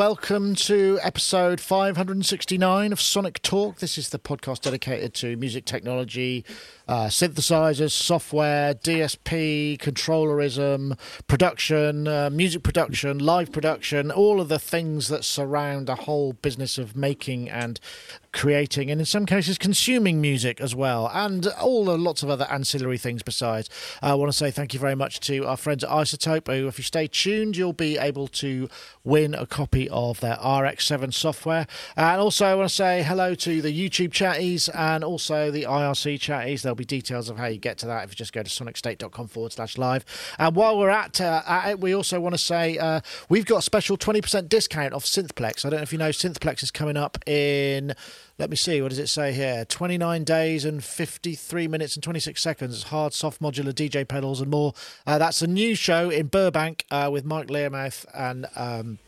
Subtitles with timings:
[0.00, 3.80] welcome to episode 569 of Sonic Talk.
[3.80, 6.42] This is the podcast dedicated to music technology,
[6.88, 15.08] uh, synthesizers, software, DSP, controllerism, production, uh, music production, live production, all of the things
[15.08, 17.78] that surround a whole business of making and
[18.32, 22.46] creating and in some cases consuming music as well and all the lots of other
[22.50, 23.68] ancillary things besides.
[24.02, 26.78] I want to say thank you very much to our friends at iZotope, who if
[26.78, 28.68] you stay tuned you'll be able to
[29.04, 31.66] win a copy of their rx7 software.
[31.96, 36.18] And also i want to say hello to the youtube chatties and also the irc
[36.18, 36.62] chatties.
[36.62, 39.28] There'll be details of how you get to that if you just go to sonicstate.com
[39.28, 40.04] forward slash live.
[40.38, 43.58] And while we're at, uh, at it we also want to say uh, we've got
[43.58, 45.64] a special 20% discount off synthplex.
[45.64, 47.94] I don't know if you know synthplex is coming up in
[48.40, 49.66] let me see, what does it say here?
[49.66, 52.84] 29 days and 53 minutes and 26 seconds.
[52.84, 54.72] Hard, soft, modular DJ pedals and more.
[55.06, 58.46] Uh, that's a new show in Burbank uh, with Mike Learmonth and.
[58.56, 58.98] Um,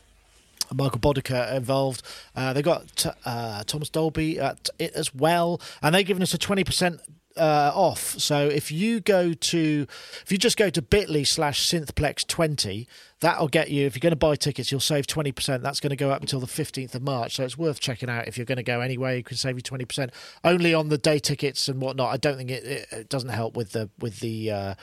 [0.73, 2.01] Michael Boddicker involved.
[2.35, 6.37] Uh, they got uh, Thomas Dolby at it as well, and they're giving us a
[6.37, 6.99] twenty percent
[7.37, 8.19] uh, off.
[8.19, 9.87] So if you go to,
[10.23, 12.87] if you just go to bit.ly slash synthplex20,
[13.19, 15.61] that'll get you, if you're going to buy tickets, you'll save 20%.
[15.61, 17.35] That's going to go up until the 15th of March.
[17.35, 19.17] So it's worth checking out if you're going to go anyway.
[19.17, 20.11] You can save you 20%
[20.43, 22.13] only on the day tickets and whatnot.
[22.13, 24.75] I don't think it, it, it doesn't help with the, with the, uh,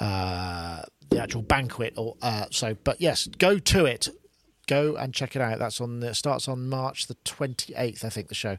[0.00, 4.08] uh, the actual banquet or uh, so but yes go to it
[4.66, 5.58] go and check it out.
[5.58, 8.58] That's on it starts on March the 28th, I think, the show.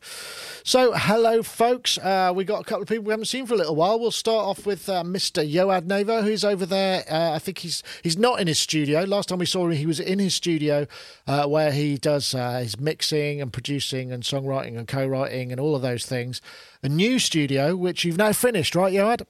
[0.64, 1.98] So, hello, folks.
[1.98, 4.00] Uh, we got a couple of people we haven't seen for a little while.
[4.00, 5.48] We'll start off with uh, Mr.
[5.48, 7.04] Yoad Nevo, who's over there.
[7.10, 9.04] Uh, I think he's he's not in his studio.
[9.04, 10.88] Last time we saw him, he was in his studio
[11.28, 15.76] uh, where he does uh, his mixing and producing and songwriting and co-writing and all
[15.76, 16.42] of those things.
[16.84, 19.24] A new studio, which you've now finished, right, Yoad?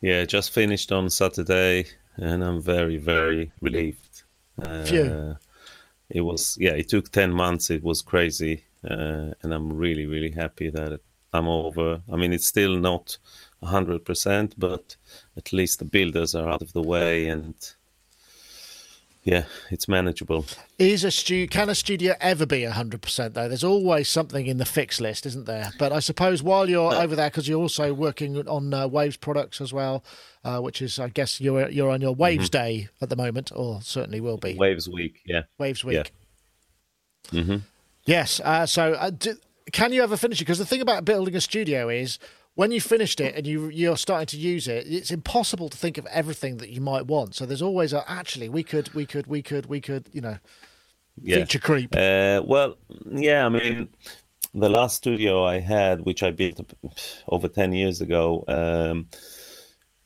[0.00, 1.86] Yeah, just finished on Saturday,
[2.16, 4.22] and I'm very, very relieved.
[4.62, 5.34] Uh,
[6.14, 6.72] it was yeah.
[6.72, 7.70] It took ten months.
[7.70, 11.00] It was crazy, uh, and I'm really really happy that
[11.34, 12.00] I'm over.
[12.10, 13.18] I mean, it's still not
[13.62, 14.96] hundred percent, but
[15.36, 17.54] at least the builders are out of the way and
[19.24, 20.44] yeah, it's manageable.
[20.78, 23.48] Is a stu- can a studio ever be hundred percent though?
[23.48, 25.72] There's always something in the fix list, isn't there?
[25.78, 29.16] But I suppose while you're uh, over there, because you're also working on uh, Waves
[29.16, 30.04] products as well,
[30.44, 32.64] uh, which is I guess you're you're on your Waves mm-hmm.
[32.64, 35.22] Day at the moment, or certainly will be Waves Week.
[35.24, 36.12] Yeah, Waves Week.
[37.32, 37.40] Yeah.
[37.40, 37.56] Mm-hmm.
[38.04, 38.40] Yes.
[38.40, 39.36] Uh, so, uh, do,
[39.72, 40.44] can you ever finish it?
[40.44, 42.18] Because the thing about building a studio is
[42.54, 45.98] when you finished it and you you're starting to use it, it's impossible to think
[45.98, 47.34] of everything that you might want.
[47.34, 50.38] So there's always a actually we could we could we could we could you know
[51.20, 51.36] yeah.
[51.36, 51.94] feature creep.
[51.94, 52.76] Uh, well,
[53.10, 53.88] yeah, I mean
[54.54, 56.60] the last studio I had, which I built
[57.28, 59.08] over ten years ago, um,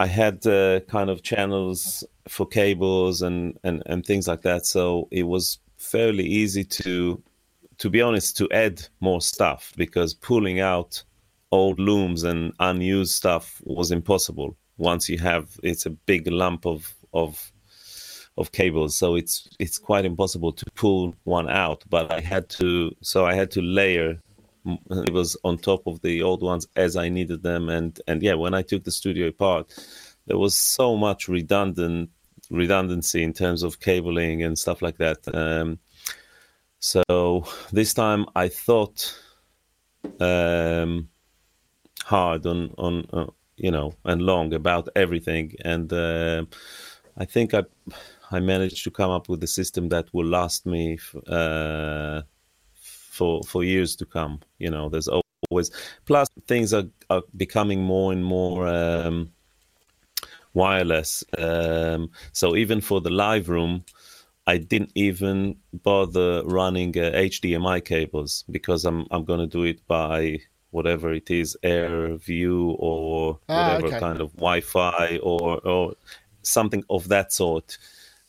[0.00, 4.64] I had uh, kind of channels for cables and, and and things like that.
[4.64, 7.22] So it was fairly easy to
[7.78, 11.02] to be honest to add more stuff because pulling out
[11.50, 14.56] old looms and unused stuff was impossible.
[14.76, 17.52] Once you have it's a big lump of of
[18.36, 18.96] of cables.
[18.96, 23.34] So it's it's quite impossible to pull one out but i had to so i
[23.34, 24.20] had to layer
[24.90, 27.68] it was on top of the old ones as i needed them.
[27.68, 29.74] And and yeah when i took the studio apart
[30.26, 32.10] there was so much redundant
[32.50, 35.18] redundancy in terms of cabling and stuff like that.
[35.34, 35.78] Um,
[36.80, 39.18] so this time i thought
[40.20, 41.08] um,
[42.08, 43.26] hard on on uh,
[43.56, 45.54] you know and long about everything.
[45.64, 46.44] And uh,
[47.18, 47.62] i think i
[48.30, 52.22] i managed to come up with a system that will last me f- uh,
[53.18, 54.40] for for years to come.
[54.58, 55.70] You know there's always
[56.06, 59.32] plus things are, are becoming more and more um,
[60.54, 61.24] wireless.
[61.36, 63.84] Um, so even for the live room
[64.46, 69.86] I didn't even bother running uh, HDMI cables because I'm I'm going to do it
[69.86, 74.00] by whatever it is, air view or ah, whatever okay.
[74.00, 75.94] kind of Wi-Fi or or
[76.42, 77.78] something of that sort.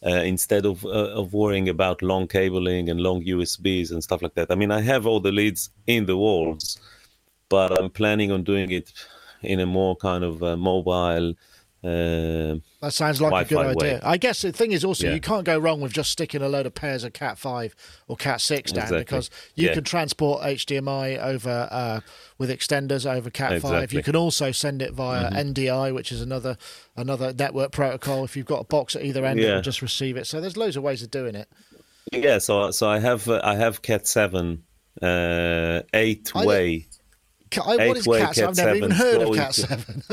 [0.06, 4.34] Uh, instead of uh, of worrying about long cabling and long USBs and stuff like
[4.36, 4.50] that.
[4.50, 6.80] I mean, I have all the leads in the walls,
[7.50, 8.94] but I'm planning on doing it
[9.42, 11.34] in a more kind of uh, mobile
[11.82, 13.94] uh, that sounds like a good idea.
[13.96, 14.02] Way.
[14.04, 15.14] I guess the thing is also yeah.
[15.14, 17.74] you can't go wrong with just sticking a load of pairs of Cat five
[18.10, 19.00] or Cat six down exactly.
[19.00, 19.76] because you yeah.
[19.76, 22.02] can transport HDMI over uh,
[22.38, 23.80] with extenders over Cat exactly.
[23.80, 23.94] five.
[23.94, 25.54] You can also send it via mm-hmm.
[25.54, 26.58] NDI, which is another
[26.98, 28.26] another network protocol.
[28.26, 29.48] If you've got a box at either end, yeah.
[29.48, 30.28] it'll just receive it.
[30.28, 31.48] So there's loads of ways of doing it.
[32.12, 34.64] Yeah, so so I have uh, I have Cat seven
[35.02, 36.89] uh, eight way
[37.58, 38.50] I, what is Cat 7?
[38.50, 40.04] I've never even heard of Cat 7.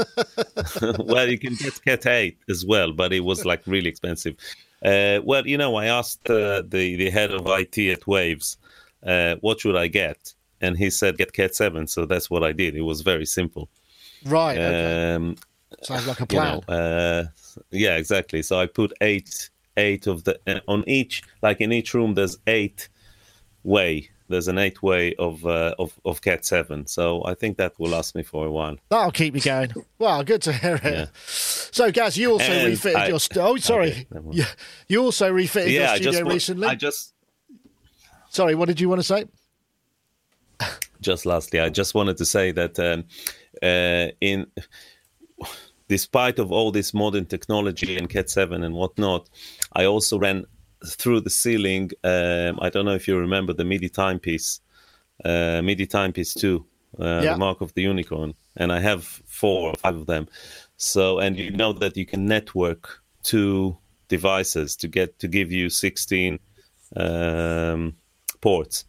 [1.07, 4.37] well, you can get Cat 8 as well, but it was like really expensive.
[4.85, 8.59] Uh, well, you know, I asked uh, the the head of IT at Waves,
[9.05, 11.87] uh, what should I get, and he said get Cat Seven.
[11.87, 12.77] So that's what I did.
[12.77, 13.69] It was very simple.
[14.25, 14.59] Right.
[14.59, 15.15] Okay.
[15.15, 15.37] Um,
[15.83, 17.25] Sounds like a you know, uh,
[17.71, 18.43] yeah, exactly.
[18.43, 22.15] So I put eight eight of the uh, on each like in each room.
[22.15, 22.89] There's eight
[23.65, 24.11] way.
[24.29, 26.87] There's an eight way of uh, of of Cat Seven.
[26.87, 28.77] So I think that will last me for a while.
[28.89, 29.73] That'll keep me going.
[29.99, 30.85] Well, good to hear it.
[30.85, 31.07] Yeah.
[31.17, 33.21] So, Gaz, you also And refitted I- your.
[33.21, 34.07] St- oh, sorry.
[34.15, 34.45] Okay, you,
[34.89, 36.69] you also refitted yeah, your I studio just recently.
[36.69, 37.15] I just
[38.31, 39.25] Sorry, what did you want to say?
[41.01, 43.05] just lastly, I just wanted to say that um,
[43.63, 44.47] uh, in
[45.89, 49.29] despite of all this modern technology and Cat Seven and whatnot,
[49.73, 50.45] I also ran
[50.95, 51.91] through the ceiling.
[52.05, 54.61] Um, I don't know if you remember the MIDI timepiece,
[55.25, 56.65] uh, MIDI timepiece two,
[57.01, 57.33] uh, Yeah.
[57.33, 60.29] the Mark of the Unicorn, and I have four or five of them.
[60.77, 63.77] So, and you know that you can network two
[64.09, 66.39] devices to get to give you sixteen
[66.97, 67.95] um,
[68.41, 68.85] ports.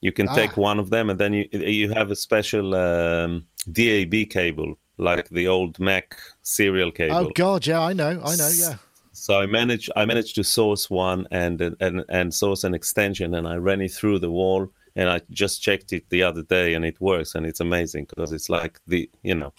[0.00, 0.34] You can Ah.
[0.34, 5.28] take one of them, and then you you have a special um, DAB cable, like
[5.30, 7.16] the old Mac serial cable.
[7.16, 8.76] Oh God, yeah, I know, I know, yeah.
[9.16, 13.48] So I managed I managed to source one and and and source an extension, and
[13.48, 14.68] I ran it through the wall.
[14.98, 18.32] And I just checked it the other day, and it works, and it's amazing because
[18.32, 19.52] it's like the you know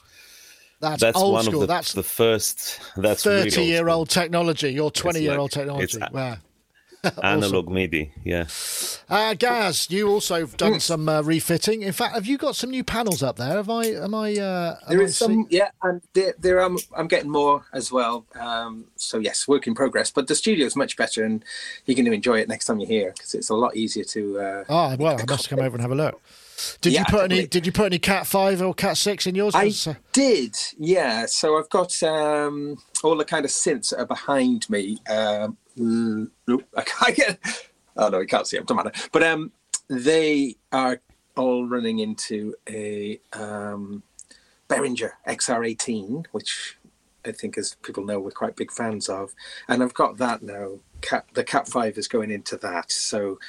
[0.80, 1.62] That's, that's old one school.
[1.62, 4.70] of the, that's the first that's really thirty-year-old technology.
[4.74, 6.00] Your twenty-year-old like- technology.
[6.12, 6.38] Wow.
[7.06, 7.12] School.
[7.26, 8.12] analog MIDI.
[8.24, 8.46] Yeah,
[9.10, 10.82] Uh, Gaz, you also have done Mm.
[10.82, 11.82] some uh, refitting.
[11.82, 13.56] In fact, have you got some new panels up there?
[13.56, 13.86] Have I?
[13.86, 14.36] Am I?
[14.36, 17.64] Uh, am There I is see- some, yeah, and there, there I'm, I'm getting more
[17.74, 18.26] as well.
[18.40, 20.12] Um, so yes, work in progress.
[20.12, 21.44] But the studio is much better, and
[21.86, 24.40] you're going to enjoy it next time you're here because it's a lot easier to.
[24.40, 26.22] Uh, Oh well, I must come over and have a look.
[26.82, 27.46] Did you put any?
[27.46, 29.54] Did you put any Cat Five or Cat Six in yours?
[29.54, 31.28] I 'Cause, uh, did, yeah.
[31.28, 34.98] So I've got um, all the kind of synths that are behind me.
[35.08, 37.40] Um, mm, nope, I can't get.
[37.96, 38.66] Oh no, you can't see them.
[38.66, 38.92] Don't matter.
[39.12, 39.52] But um,
[39.90, 41.00] they are
[41.36, 44.04] all running into a um,
[44.70, 46.78] Behringer XR18, which
[47.26, 49.34] I think, as people know, we're quite big fans of.
[49.68, 50.80] And I've got that now.
[51.02, 53.40] Cat, the Cat Five is going into that, so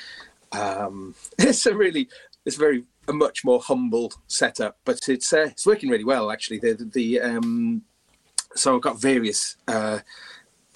[0.53, 2.09] um, it's a really,
[2.45, 6.59] it's very a much more humble setup, but it's uh, it's working really well actually.
[6.59, 7.83] The the, the um,
[8.55, 10.01] so I've got various uh,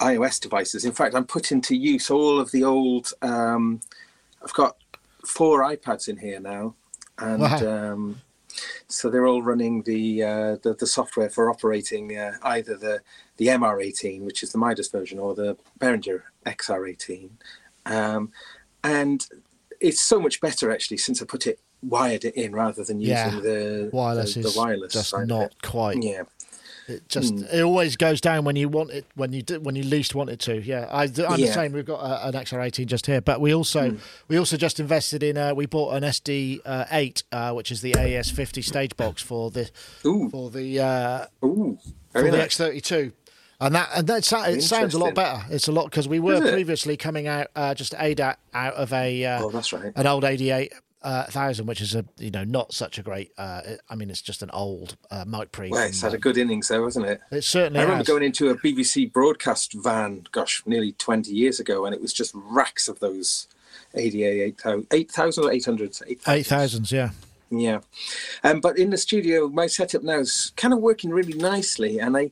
[0.03, 0.85] iOS devices.
[0.85, 3.11] In fact, I'm putting to use all of the old.
[3.21, 3.79] Um,
[4.43, 4.75] I've got
[5.25, 6.75] four iPads in here now,
[7.17, 7.67] and Wow.
[7.93, 8.21] um,
[8.87, 13.01] so they're all running the uh, the, the software for operating uh, either the
[13.37, 17.29] the MR18, which is the Midas version, or the Behringer XR18,
[17.85, 18.31] um,
[18.83, 19.27] and
[19.79, 23.15] it's so much better actually since I put it wired it in rather than using
[23.15, 23.39] Yeah.
[23.41, 26.01] the wireless the, is the wireless just not quite.
[26.01, 26.23] Yeah,
[26.87, 27.45] It just Hmm.
[27.51, 30.29] it always goes down when you want it when you do, when you least want
[30.29, 30.61] it to.
[30.61, 31.47] Yeah, I, I'm the Yeah.
[31.47, 31.53] Hmm.
[31.53, 31.71] same.
[31.73, 33.97] We've got uh, an XR18 just here, but we also
[34.27, 35.37] we also just invested in.
[35.37, 39.49] Uh, we bought an SD uh, 8, uh, which is the AES50 stage box for
[39.49, 39.69] the
[40.05, 41.77] Ooh, for the uh, ooh,
[42.11, 42.57] for the nice.
[42.57, 43.13] X32.
[43.61, 45.41] And that and that it sounds a lot better.
[45.49, 49.23] It's a lot because we were previously coming out uh, just ADAT out of a
[49.25, 49.93] uh, Oh, that's right.
[49.95, 50.73] an old 88
[51.03, 53.31] uh, thousand, which is a you know not such a great.
[53.37, 55.69] Uh, I mean, it's just an old uh, mic pre.
[55.69, 57.21] Well, it's had a good innings though, hasn't it?
[57.31, 58.07] it certainly I remember has.
[58.07, 62.31] going into a BBC broadcast van, gosh, nearly 20 years ago, and it was just
[62.35, 63.47] racks of those
[63.95, 65.97] ADA 8000 8,000 or 800?
[66.27, 67.09] Eight thousands, yeah.
[67.49, 67.81] Yeah.
[68.43, 71.99] Um, but in the studio, my setup now is kind of working really nicely.
[71.99, 72.31] And I,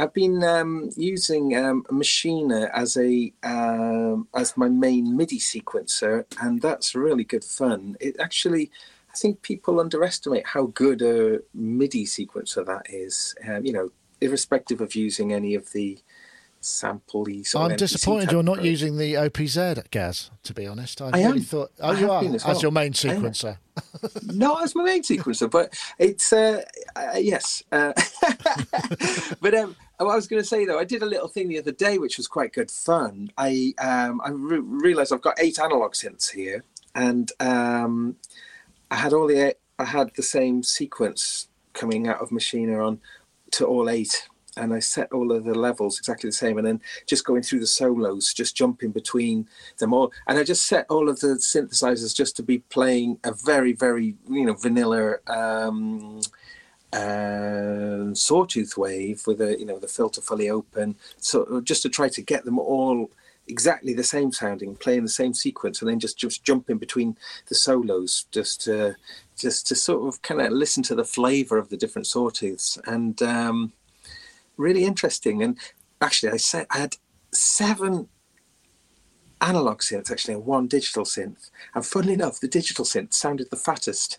[0.00, 6.62] I've been um, using um, Maschine as a um, as my main MIDI sequencer, and
[6.62, 7.98] that's really good fun.
[8.00, 8.70] It actually,
[9.12, 13.34] I think people underestimate how good a MIDI sequencer that is.
[13.46, 13.90] Um, you know,
[14.22, 15.98] irrespective of using any of the
[16.60, 17.26] sample
[17.56, 20.30] I'm disappointed you're not using the OPZ, Gaz.
[20.44, 21.40] To be honest, I, I really am.
[21.40, 21.72] thought.
[21.80, 23.58] Oh, I you are as as your main sequencer.
[24.26, 26.62] no, as my main sequencer, but it's uh,
[26.96, 27.62] uh yes.
[27.72, 27.92] Uh,
[29.40, 29.76] but um,
[30.06, 31.98] what I was going to say though, I did a little thing the other day
[31.98, 33.30] which was quite good fun.
[33.36, 36.64] I um, I re- realized I've got eight analog synths here,
[36.94, 38.16] and um,
[38.90, 43.00] I had all the I had the same sequence coming out of Maschine on
[43.52, 44.28] to all eight.
[44.56, 47.60] And I set all of the levels exactly the same, and then just going through
[47.60, 50.12] the solos, just jumping between them all.
[50.26, 54.16] And I just set all of the synthesizers just to be playing a very, very,
[54.28, 56.20] you know, vanilla um,
[56.92, 60.96] uh, sawtooth wave with a, you know, the filter fully open.
[61.18, 63.10] So just to try to get them all
[63.48, 67.16] exactly the same sounding, playing the same sequence, and then just just jump in between
[67.48, 68.96] the solos, just to
[69.36, 73.22] just to sort of kind of listen to the flavor of the different sawtooths, and
[73.22, 73.72] um,
[74.56, 75.42] really interesting.
[75.42, 75.58] And
[76.00, 76.96] actually, I said I had
[77.32, 78.08] seven
[79.40, 81.50] analog synth actually and one digital synth.
[81.74, 84.18] And funnily enough, the digital synth sounded the fattest.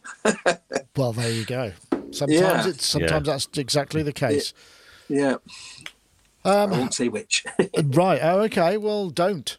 [0.96, 1.74] well, there you go.
[2.12, 2.68] Sometimes Yeah.
[2.68, 4.54] it's sometimes that's exactly the case.
[5.08, 5.36] yeah.
[6.44, 7.46] Um, I won't say which.
[7.84, 8.20] Right.
[8.22, 8.78] Oh, okay.
[8.78, 9.58] Well, don't.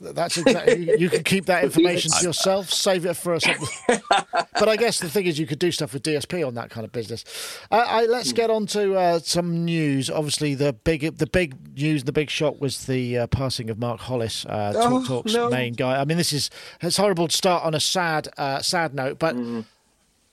[0.00, 0.90] That's exactly.
[0.90, 2.70] You, you can keep that information to yourself.
[2.70, 3.44] Save it for us.
[3.88, 6.84] but I guess the thing is, you could do stuff with DSP on that kind
[6.84, 7.24] of business.
[7.70, 10.08] Uh, I, let's get on to uh, some news.
[10.10, 14.00] Obviously, the big, the big news, the big shock was the uh, passing of Mark
[14.00, 15.48] Hollis, uh, Talk Oh, Talk's no.
[15.48, 15.98] main guy.
[16.00, 16.50] I mean, this is
[16.82, 19.34] it's horrible to start on a sad, uh, sad note, but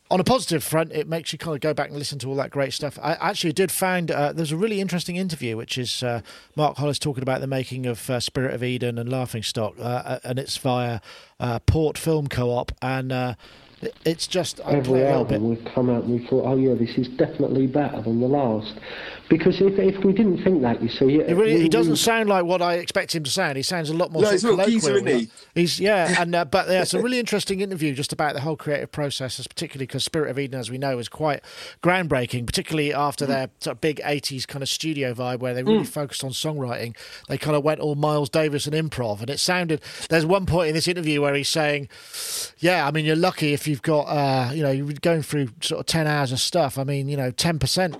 [0.09, 2.35] on a positive front, it makes you kind of go back and listen to all
[2.35, 2.97] that great stuff.
[3.01, 6.21] I actually did find uh, there's a really interesting interview, which is uh,
[6.55, 10.19] Mark Hollis talking about the making of uh, Spirit of Eden and Laughing Stock, uh,
[10.23, 11.01] and it's via
[11.39, 13.33] uh, Port Film Co-op, and uh,
[14.05, 17.67] it's just every album we've come out and we thought, oh yeah, this is definitely
[17.67, 18.73] better than the last.
[19.29, 21.97] Because if, if we didn't think that, you see, It really, we- he doesn't we-
[21.97, 23.57] sound like what I expect him to sound.
[23.57, 24.21] He sounds a lot more.
[24.21, 25.17] No, sort he's of a little geezer, colloquial.
[25.17, 28.41] isn't He's yeah, and uh, but yeah, it's a really interesting interview just about the
[28.41, 31.41] whole creative process, particularly because Spirit of Eden, as we know, is quite
[31.83, 32.45] groundbreaking.
[32.45, 33.27] Particularly after Mm.
[33.27, 36.95] their sort of big '80s kind of studio vibe, where they really focused on songwriting.
[37.27, 39.81] They kind of went all Miles Davis and improv, and it sounded.
[40.09, 41.89] There's one point in this interview where he's saying,
[42.59, 45.81] "Yeah, I mean, you're lucky if you've got, uh, you know, you're going through sort
[45.81, 46.77] of ten hours of stuff.
[46.77, 47.97] I mean, you know, ten percent."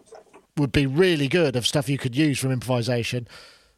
[0.57, 3.27] Would be really good of stuff you could use from improvisation.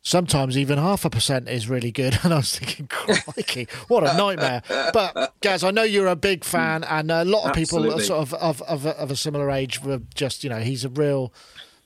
[0.01, 2.17] Sometimes even half a percent is really good.
[2.24, 4.62] And I was thinking, crikey, what a nightmare.
[4.93, 8.33] But, Gaz, I know you're a big fan, and a lot of people sort of
[8.36, 11.33] of, of, a- of a similar age were just, you know, he's a real.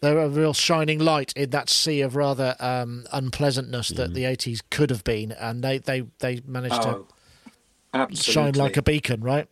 [0.02, 4.60] They're a real shining light in that sea of rather um, unpleasantness that the 80s
[4.70, 7.08] could have been, and they, they, they managed Oh, to
[7.94, 8.34] absolutely.
[8.34, 9.48] shine like a beacon, right?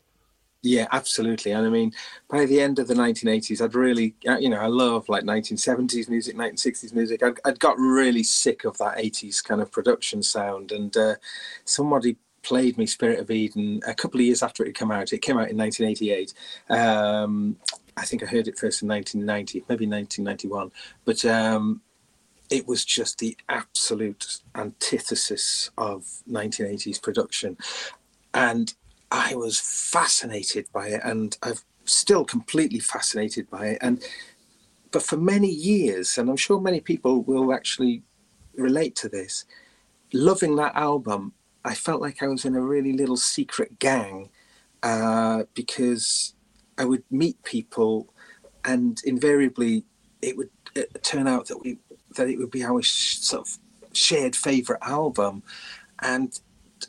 [0.64, 1.52] Yeah, absolutely.
[1.54, 1.92] And I mean,
[2.30, 6.08] by the end of the 1980s, I'd really, uh, you know, I love like 1970s
[6.08, 7.24] music, 1960s music.
[7.24, 10.72] I'd, I'd got really sick of that 80s kind of production sound.
[10.72, 11.16] And uh,
[11.66, 15.14] somebody played me Spirit of Eden a couple of years after it had come out.
[15.14, 16.34] It came out in 1988.
[16.70, 17.58] Um,
[17.98, 20.72] I think I heard it first in 1990, maybe 1991.
[21.06, 21.82] But um,
[22.52, 27.58] it was just the absolute antithesis of 1980s production.
[28.34, 28.74] And
[29.12, 33.80] I was fascinated by it, and I'm still completely fascinated by it.
[33.82, 34.04] And
[34.92, 38.04] but for many years, and I'm sure many people will actually
[38.56, 39.46] relate to this,
[40.14, 44.30] loving that album, I felt like I was in a really little secret gang
[44.84, 46.34] uh, because
[46.78, 48.14] I would meet people,
[48.66, 49.86] and invariably
[50.22, 51.80] it would uh, turn out that we
[52.16, 53.58] that it would be our sh- sort of
[53.94, 55.44] shared favorite album,
[56.00, 56.40] and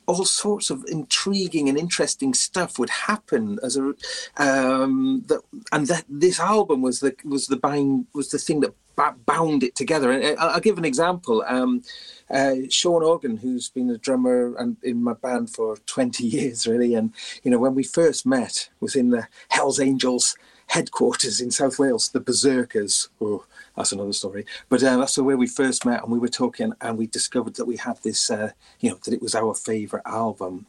[0.06, 3.94] all sorts of intriguing and interesting stuff would happen as a
[4.36, 5.40] um that
[5.72, 8.74] and that this album was the was the bind was the thing that
[9.26, 10.10] bound it together.
[10.12, 11.42] And I- i'll give an example.
[11.46, 11.82] Um
[12.30, 16.94] uh, Sean Organ, who's been a drummer and in my band for 20 years, really,
[16.94, 20.34] and you know when we first met was in the Hell's Angels
[20.68, 23.10] headquarters in South Wales, the Berserkers.
[23.20, 23.44] Oh,
[23.76, 24.44] that's another story.
[24.68, 27.64] But uh, that's where we first met, and we were talking, and we discovered that
[27.64, 28.50] we had this, uh,
[28.80, 30.66] you know, that it was our favourite album.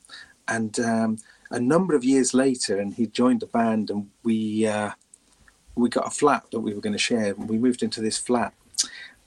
[0.47, 1.17] And um,
[1.51, 4.91] a number of years later, and he joined the band, and we uh,
[5.75, 7.35] we got a flat that we were going to share.
[7.35, 8.53] We moved into this flat,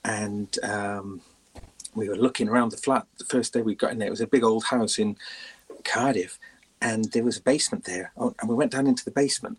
[0.05, 1.21] and um,
[1.95, 3.07] we were looking around the flat.
[3.19, 5.17] The first day we got in there, it was a big old house in
[5.85, 6.39] Cardiff,
[6.81, 8.13] and there was a basement there.
[8.17, 9.59] Oh, and we went down into the basement,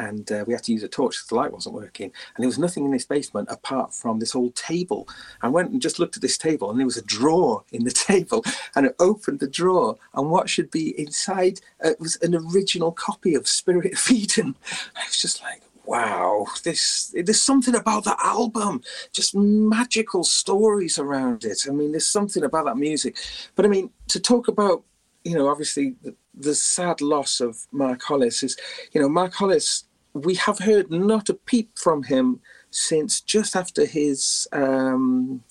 [0.00, 2.06] and uh, we had to use a torch because the light wasn't working.
[2.34, 5.06] And there was nothing in this basement apart from this old table.
[5.42, 7.90] I went and just looked at this table, and there was a drawer in the
[8.10, 8.44] table.
[8.74, 13.34] And I opened the drawer, and what should be inside uh, was an original copy
[13.34, 14.56] of Spirit of Eden.
[14.96, 21.44] I was just like, wow, this there's something about that album, just magical stories around
[21.44, 21.66] it.
[21.68, 23.16] I mean, there's something about that music.
[23.54, 24.84] But I mean, to talk about,
[25.24, 28.56] you know, obviously the, the sad loss of Mark Hollis is,
[28.92, 29.84] you know, Mark Hollis.
[30.12, 32.40] We have heard not a peep from him
[32.70, 35.42] since just after his um,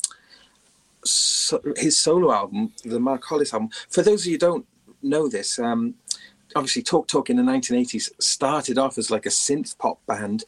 [1.04, 3.70] so, his solo album, the Mark Hollis album.
[3.90, 4.66] For those of you who don't
[5.02, 5.96] know this, um,
[6.56, 10.44] obviously Talk Talk in the 1980s started off as like a synth pop band,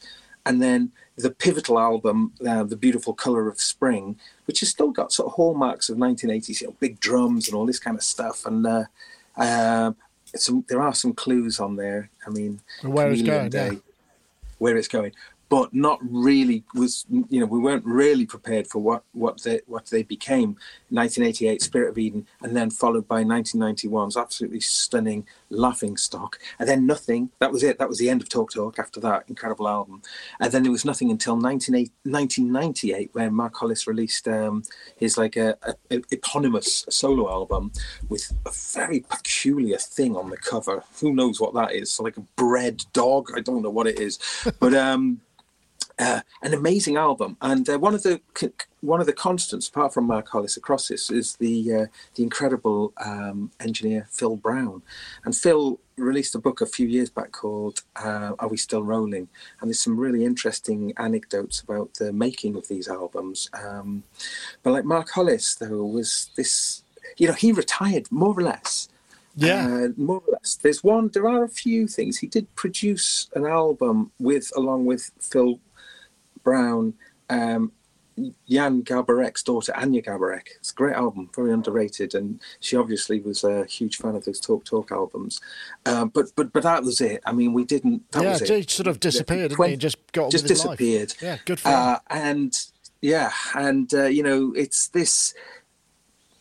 [0.46, 5.12] and then the pivotal album, uh, The Beautiful Color of Spring, which has still got
[5.12, 8.46] sort of hallmarks of 1980s, you know, big drums and all this kind of stuff.
[8.46, 8.84] And uh,
[9.38, 9.92] uh,
[10.36, 12.10] some, there are some clues on there.
[12.26, 13.80] I mean, Where it's Chameleon going, yeah.
[14.62, 15.12] Where it's going.
[15.50, 19.86] but not really was you know we weren't really prepared for what what they what
[19.88, 20.50] they became
[20.90, 26.86] 1988 spirit of eden and then followed by 1991's absolutely stunning laughing stock and then
[26.86, 27.30] nothing.
[27.40, 27.78] That was it.
[27.78, 30.02] That was the end of talk talk after that incredible album.
[30.40, 34.64] And then there was nothing until 1998 when mark hollis released um,
[34.96, 37.72] his like a, a, a eponymous solo album
[38.10, 40.84] with a very peculiar thing on the cover.
[41.00, 42.00] Who knows what that is?
[42.00, 43.32] Like a bread dog?
[43.36, 44.20] I don't know what it is.
[44.60, 45.22] But um
[46.02, 48.20] uh, an amazing album, and uh, one of the
[48.82, 52.92] one of the constants, apart from Mark Hollis across this, is the uh, the incredible
[53.06, 54.82] um, engineer Phil Brown.
[55.26, 59.30] And Phil released a book a few years back called uh, "Are We Still Rolling?"
[59.60, 63.50] And there's some really interesting anecdotes about the making of these albums.
[63.54, 64.04] Um,
[64.64, 66.84] but like Mark Hollis, though, was this
[67.18, 68.90] you know he retired more or less.
[69.36, 70.56] Yeah, uh, more or less.
[70.56, 71.10] There's one.
[71.14, 72.18] There are a few things.
[72.18, 75.58] He did produce an album with, along with Phil
[76.44, 76.94] Brown,
[77.30, 77.72] um,
[78.50, 80.48] Jan Garbarek's daughter, Anja Garbarek.
[80.58, 84.40] It's a great album, very underrated, and she obviously was a huge fan of those
[84.40, 85.40] Talk Talk albums.
[85.86, 87.22] Um, but but but that was it.
[87.26, 88.10] I mean, we didn't.
[88.12, 88.70] That yeah, was it.
[88.70, 89.78] sort of disappeared, didn't he?
[89.78, 91.14] Just got just disappeared.
[91.22, 91.76] Yeah, good for him.
[91.76, 92.54] Uh, and
[93.02, 95.34] yeah, and uh, you know, it's this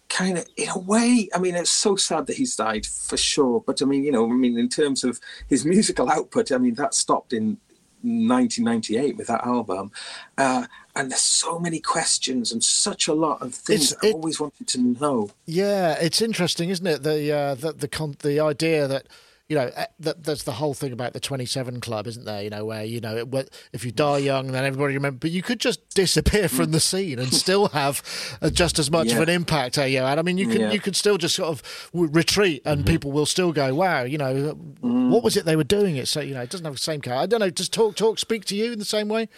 [0.09, 3.63] kind of in a way i mean it's so sad that he's died for sure
[3.65, 6.75] but i mean you know i mean in terms of his musical output i mean
[6.75, 7.57] that stopped in
[8.03, 9.91] 1998 with that album.
[10.39, 10.67] Uh,
[10.97, 14.81] and there's so many questions and such a lot of things I always wanted to
[14.81, 15.31] know.
[15.47, 17.03] Yeah, it's interesting, isn't it?
[17.03, 19.07] The uh, the the, con- the idea that
[19.51, 22.41] you know, eh, that, that's the whole thing about the 27 Club, isn't there?
[22.41, 23.27] You know, where, you know,
[23.73, 26.73] if you die young, then everybody remember, but you could just disappear from mm.
[26.73, 28.01] the scene and still have
[28.41, 29.17] uh, just as much yeah.
[29.17, 30.71] of an impact, eh, you And I mean, you can, yeah.
[30.71, 32.93] you can still just sort of retreat and mm-hmm.
[32.93, 35.11] people will still go, wow, you know, mm.
[35.11, 35.97] what was it they were doing?
[35.97, 37.19] It so, you know, it doesn't have the same kind.
[37.19, 39.29] I don't know, does talk, talk speak to you in the same way?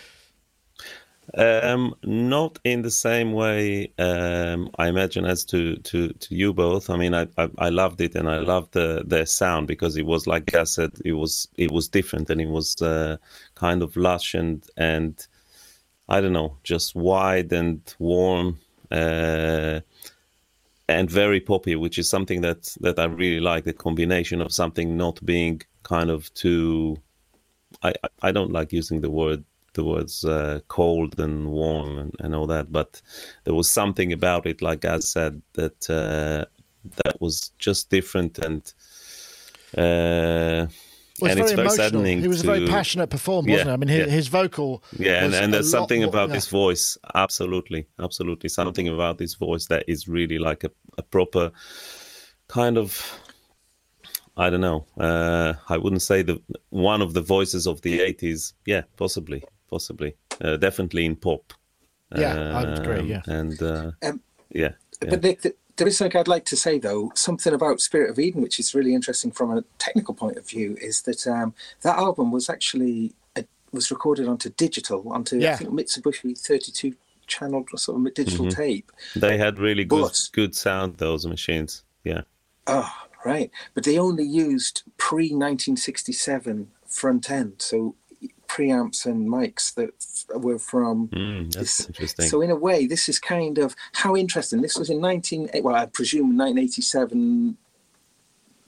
[1.34, 6.90] Um, not in the same way, um, I imagine, as to, to, to you both.
[6.90, 10.04] I mean, I, I, I loved it and I loved the, the sound because it
[10.04, 13.16] was like I said, it was it was different and it was uh,
[13.54, 15.26] kind of lush and and
[16.08, 18.58] I don't know, just wide and warm
[18.90, 19.80] uh,
[20.88, 23.64] and very poppy, which is something that that I really like.
[23.64, 26.98] The combination of something not being kind of too.
[27.82, 32.46] I I don't like using the word towards uh, cold and warm and, and, all
[32.46, 32.72] that.
[32.72, 33.00] But
[33.44, 36.44] there was something about it, like I said, that uh,
[37.04, 38.72] that was just different and.
[39.76, 40.66] Uh,
[41.20, 42.20] well, and it's very, very saddening.
[42.20, 43.72] He was to, a very passionate performer, wasn't he?
[43.72, 44.12] I mean, his, yeah.
[44.12, 44.82] his vocal.
[44.98, 46.36] Yeah, and, and there's something more, about yeah.
[46.36, 46.98] his voice.
[47.14, 51.52] Absolutely, absolutely, something about his voice that is really like a, a proper
[52.48, 53.20] kind of
[54.36, 54.86] I don't know.
[54.98, 58.54] Uh, I wouldn't say the one of the voices of the '80s.
[58.64, 61.54] Yeah, possibly, possibly, uh, definitely in pop.
[62.14, 63.08] Yeah, um, I would agree.
[63.08, 66.78] Yeah, and uh, um, yeah, yeah, But Nick, there is something I'd like to say
[66.78, 67.10] though.
[67.14, 70.76] Something about Spirit of Eden, which is really interesting from a technical point of view,
[70.78, 75.54] is that um, that album was actually a, was recorded onto digital, onto yeah.
[75.54, 76.94] I think Mitsubishi 32
[77.26, 78.62] channel sort of digital mm-hmm.
[78.62, 78.92] tape.
[79.16, 80.98] They had really good but, good sound.
[80.98, 81.82] Those machines.
[82.04, 82.22] Yeah.
[82.66, 82.92] Oh,
[83.24, 83.50] right.
[83.72, 87.54] But they only used pre 1967 front end.
[87.58, 87.94] So
[88.52, 89.92] preamps and mics that
[90.38, 91.08] were from.
[91.08, 91.86] Mm, that's this.
[91.86, 92.26] interesting.
[92.26, 94.60] So in a way, this is kind of how interesting.
[94.60, 95.50] This was in 19.
[95.62, 97.56] Well, I presume 1987.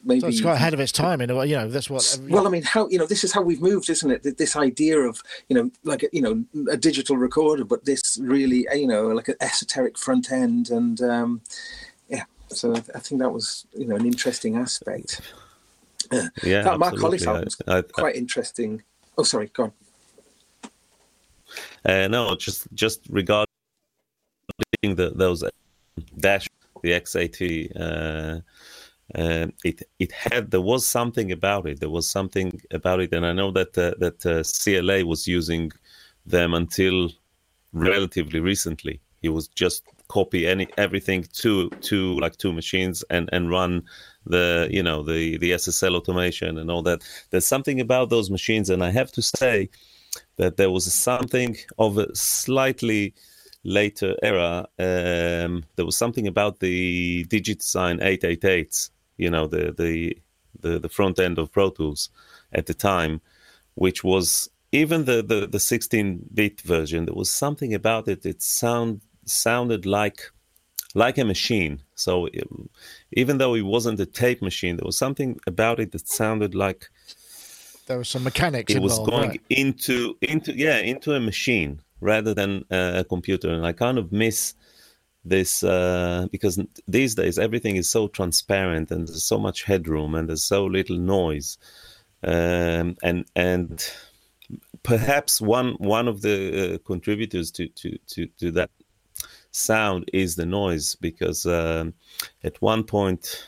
[0.07, 1.47] Maybe so it's quite ahead of its time in a way.
[1.47, 2.18] You know, that's what.
[2.29, 4.37] Well, I mean, how you know this is how we've moved, isn't it?
[4.37, 8.66] This idea of you know, like a, you know, a digital recorder, but this really,
[8.75, 11.40] you know, like an esoteric front end, and um,
[12.09, 12.25] yeah.
[12.49, 15.20] So I think that was you know an interesting aspect.
[16.42, 18.83] Yeah, that Mark Hollis album was quite interesting
[19.16, 19.72] Oh, sorry, go on.
[21.85, 23.46] Uh, no, just just regarding
[24.83, 25.44] the, those
[26.18, 26.48] dash
[26.83, 28.40] the X80, uh,
[29.14, 31.81] uh, it it had there was something about it.
[31.81, 35.72] There was something about it, and I know that uh, that uh, CLA was using
[36.27, 37.11] them until
[37.72, 39.00] relatively recently.
[39.22, 43.83] He was just copy any everything to to like two machines and and run
[44.27, 47.03] the you know the the SSL automation and all that.
[47.31, 49.69] There's something about those machines, and I have to say
[50.37, 53.15] that there was something of a slightly
[53.65, 54.69] later era.
[54.79, 60.19] Um, there was something about the Digidesign 888, you know, the the
[60.61, 62.11] the, the front end of Pro Tools
[62.53, 63.21] at the time,
[63.75, 67.05] which was even the, the, the 16-bit version.
[67.05, 68.25] There was something about it.
[68.27, 70.31] It sound sounded like
[70.94, 71.83] like a machine.
[71.96, 72.28] So
[73.12, 76.88] even though it wasn't a tape machine, there was something about it that sounded like
[77.87, 78.72] there was some mechanics.
[78.72, 79.40] It involved, was going right?
[79.50, 84.12] into into yeah into a machine rather than uh, a computer, and I kind of
[84.12, 84.54] miss
[85.24, 90.28] this uh, because these days everything is so transparent and there's so much headroom and
[90.28, 91.59] there's so little noise,
[92.22, 93.90] um, and and
[94.83, 98.70] perhaps one one of the uh, contributors to, to to to that
[99.55, 101.95] sound is the noise because um,
[102.43, 103.47] at one point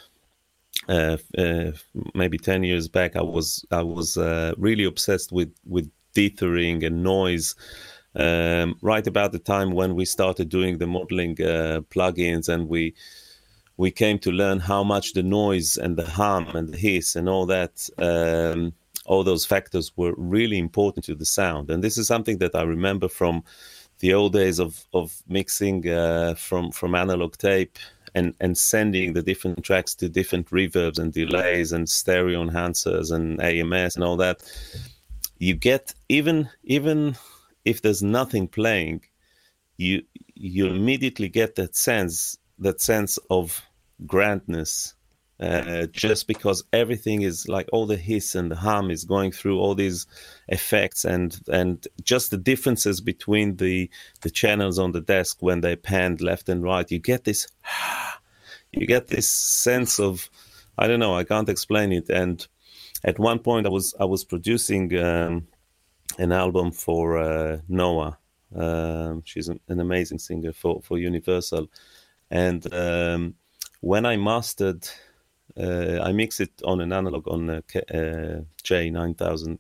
[0.89, 1.73] uh, uh,
[2.15, 7.03] maybe 10 years back i was i was uh, really obsessed with with dithering and
[7.03, 7.57] noise
[8.15, 12.95] um, right about the time when we started doing the modeling uh, plugins and we
[13.77, 17.29] we came to learn how much the noise and the hum and the hiss and
[17.29, 18.73] all that um,
[19.07, 21.71] all those factors were really important to the sound.
[21.71, 23.45] And this is something that i remember from
[24.01, 27.79] the old days of of mixing uh, from from analog tape
[28.15, 33.41] and and sending the different tracks to different reverbs and delays and stereo enhancers and
[33.43, 34.43] AMS and all that,
[35.39, 37.17] you get even even
[37.65, 39.03] if there's nothing playing,
[39.77, 40.03] you
[40.35, 43.63] you immediately get that sense that sense of
[44.07, 44.96] grandness
[45.39, 49.59] uh, just because everything is like all the hiss and the hum is going through
[49.59, 50.07] all these
[50.49, 53.91] effects and and just the differences between the
[54.23, 57.47] the channels on the desk when they panned left and right you get this
[58.73, 60.31] you get this sense of
[60.79, 62.09] i don't know i can't explain it.
[62.09, 62.47] And
[63.05, 65.47] at one point i was i was producing um,
[66.19, 68.17] an album for uh, Noa.
[68.55, 71.69] Um, she's an, an, amazing singer for for universal.
[72.31, 73.35] And um,
[73.81, 74.89] when i mastered
[75.59, 79.59] uh, I mix it on an analog on a uh, J9000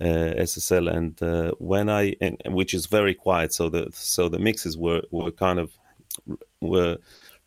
[0.00, 4.76] uh, SSL, and when I and, which is very quiet, so the so the mixes
[4.76, 5.70] were were kind of
[6.60, 6.98] were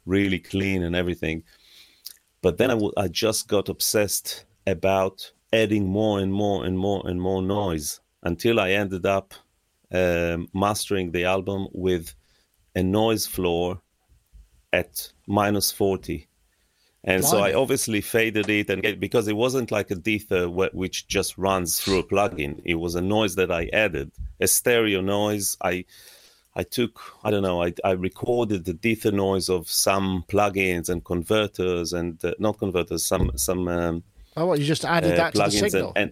[0.06, 1.44] really clean and everything.
[2.42, 7.02] But then I, w- I just got obsessed about adding more and more and more
[7.08, 9.34] and more noise until I ended up
[9.92, 12.14] um, mastering the album with
[12.76, 13.82] a noise floor
[14.74, 16.28] at minus 40
[17.08, 21.08] and so I obviously faded it and get, because it wasn't like a dither which
[21.08, 22.62] just runs through a plugin.
[22.66, 25.56] It was a noise that I added, a stereo noise.
[25.64, 25.86] I
[26.54, 31.04] I took I don't know I, I recorded the dither noise of some plugins and
[31.06, 34.04] converters and uh, not converters some some um,
[34.36, 36.12] oh what you just added uh, that to the signal and,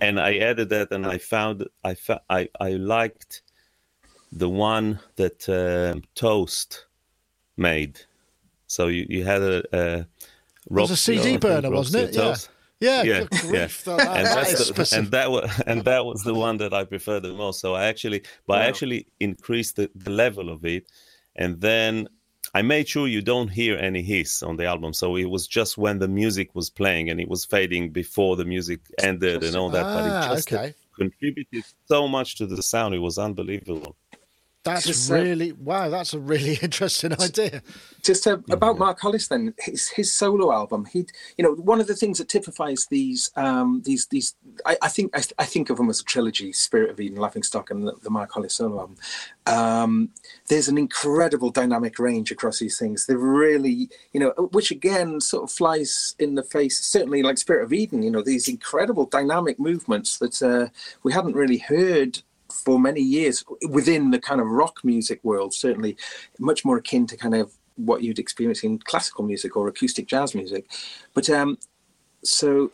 [0.00, 3.42] and, and I added that and I found I fa- I I liked
[4.32, 6.86] the one that uh, Toast
[7.56, 8.00] made.
[8.66, 10.06] So you, you had a, a
[10.70, 12.16] Rob, it was a CD burner, wasn't it?
[12.16, 12.36] Yeah.
[12.80, 13.68] Yeah, yeah, yeah.
[13.84, 17.22] That, and, that's the, and that was and that was the one that I preferred
[17.22, 17.60] the most.
[17.60, 18.64] So I actually, but wow.
[18.64, 20.90] I actually increased the, the level of it,
[21.36, 22.08] and then
[22.54, 24.92] I made sure you don't hear any hiss on the album.
[24.92, 28.44] So it was just when the music was playing and it was fading before the
[28.44, 29.84] music ended and all that.
[29.84, 30.74] Ah, but it ah, just okay.
[30.94, 32.94] contributed so much to the sound.
[32.94, 33.96] It was unbelievable.
[34.64, 35.88] That's Just, uh, really wow.
[35.88, 37.62] That's a really interesting idea.
[38.02, 40.84] Just uh, about Mark Hollis, then his his solo album.
[40.84, 44.36] He, you know, one of the things that typifies these um, these these.
[44.64, 47.42] I, I think I, I, think of them as a trilogy: Spirit of Eden, Laughing
[47.42, 48.96] Stock, and the, the Mark Hollis solo album.
[49.46, 50.10] Um,
[50.46, 53.06] there's an incredible dynamic range across these things.
[53.06, 56.78] They're really, you know, which again sort of flies in the face.
[56.78, 60.68] Certainly, like Spirit of Eden, you know, these incredible dynamic movements that uh,
[61.02, 62.22] we hadn't really heard
[62.64, 65.96] for many years within the kind of rock music world, certainly
[66.38, 70.34] much more akin to kind of what you'd experience in classical music or acoustic jazz
[70.34, 70.70] music.
[71.14, 71.58] But um,
[72.22, 72.70] so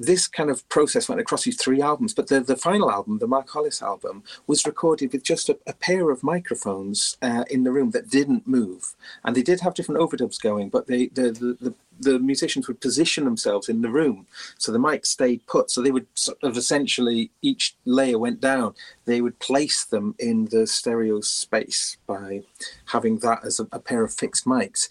[0.00, 3.26] this kind of process went across these three albums, but the, the final album, the
[3.26, 7.70] Mark Hollis album, was recorded with just a, a pair of microphones uh, in the
[7.70, 8.94] room that didn't move.
[9.24, 12.80] And they did have different overdubs going, but they, the, the, the, the musicians would
[12.80, 14.26] position themselves in the room.
[14.58, 15.70] So the mic stayed put.
[15.70, 18.74] So they would sort of essentially, each layer went down.
[19.04, 22.42] They would place them in the stereo space by
[22.86, 24.88] having that as a, a pair of fixed mics.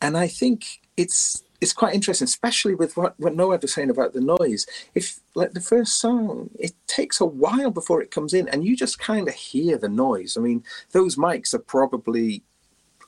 [0.00, 4.14] And I think it's it's quite interesting, especially with what, what Noah was saying about
[4.14, 4.66] the noise.
[4.96, 8.76] If like the first song, it takes a while before it comes in, and you
[8.76, 10.36] just kind of hear the noise.
[10.36, 12.42] I mean, those mics are probably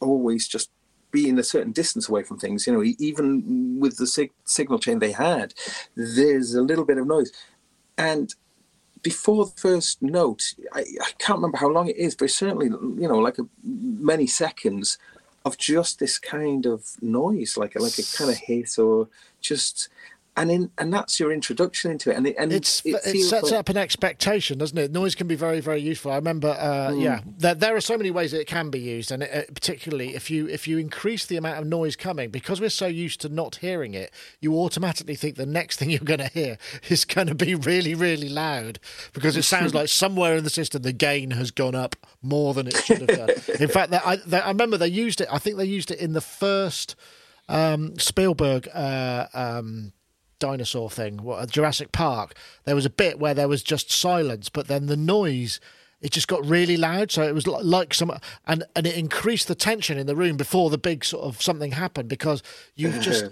[0.00, 0.70] always just
[1.18, 2.66] being a certain distance away from things.
[2.66, 5.55] You know, even with the sig- signal chain they had,
[6.18, 7.31] there's a little bit of noise,
[7.96, 8.35] and
[9.11, 12.68] before the first note, I, I can't remember how long it is, but certainly,
[13.03, 14.98] you know, like a, many seconds
[15.44, 19.09] of just this kind of noise, like a, like a kind of hiss or
[19.40, 19.88] just.
[20.36, 23.50] And in and that's your introduction into it and it and it's it, it sets
[23.50, 23.60] like...
[23.60, 24.90] up an expectation doesn't it?
[24.90, 26.10] Noise can be very very useful.
[26.10, 27.02] I remember uh, mm.
[27.02, 30.14] yeah there, there are so many ways that it can be used and it, particularly
[30.14, 33.28] if you if you increase the amount of noise coming because we're so used to
[33.28, 37.28] not hearing it you automatically think the next thing you're going to hear is going
[37.28, 38.78] to be really really loud
[39.12, 42.66] because it sounds like somewhere in the system the gain has gone up more than
[42.66, 43.30] it should have done.
[43.60, 46.20] In fact I, I remember they used it i think they used it in the
[46.20, 46.96] first
[47.48, 49.92] um, Spielberg uh, um,
[50.44, 54.68] dinosaur thing, what, Jurassic Park, there was a bit where there was just silence, but
[54.68, 55.61] then the noise
[56.02, 57.11] it just got really loud.
[57.11, 58.12] So it was like some,
[58.46, 61.72] and and it increased the tension in the room before the big sort of something
[61.72, 62.42] happened because
[62.74, 63.30] you've just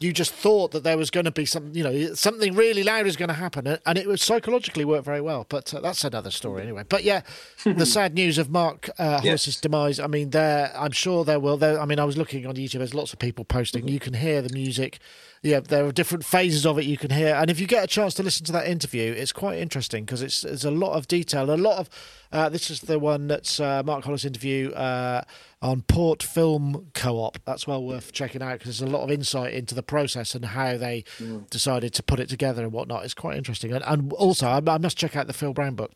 [0.00, 3.06] you just thought that there was going to be some, you know, something really loud
[3.06, 5.46] is going to happen, and it would psychologically work very well.
[5.48, 6.84] But uh, that's another story anyway.
[6.88, 7.22] But yeah,
[7.64, 10.00] the sad news of Mark uh, Hollis's demise.
[10.00, 11.56] I mean, there, I'm sure there will.
[11.56, 12.78] There, I mean, I was looking on YouTube.
[12.78, 13.88] There's lots of people posting.
[13.88, 14.98] You can hear the music.
[15.44, 17.88] Yeah, there are different phases of it you can hear, and if you get a
[17.88, 21.08] chance to listen to that interview, it's quite interesting because it's there's a lot of
[21.08, 21.90] detail, a lot of.
[22.30, 25.22] Uh, this is the one that's uh, Mark Hollis interview uh,
[25.60, 27.38] on Port Film Co-op.
[27.44, 30.44] That's well worth checking out because there's a lot of insight into the process and
[30.44, 31.50] how they mm.
[31.50, 33.04] decided to put it together and whatnot.
[33.04, 35.90] It's quite interesting, and, and also I, I, must check out the Phil Brown book.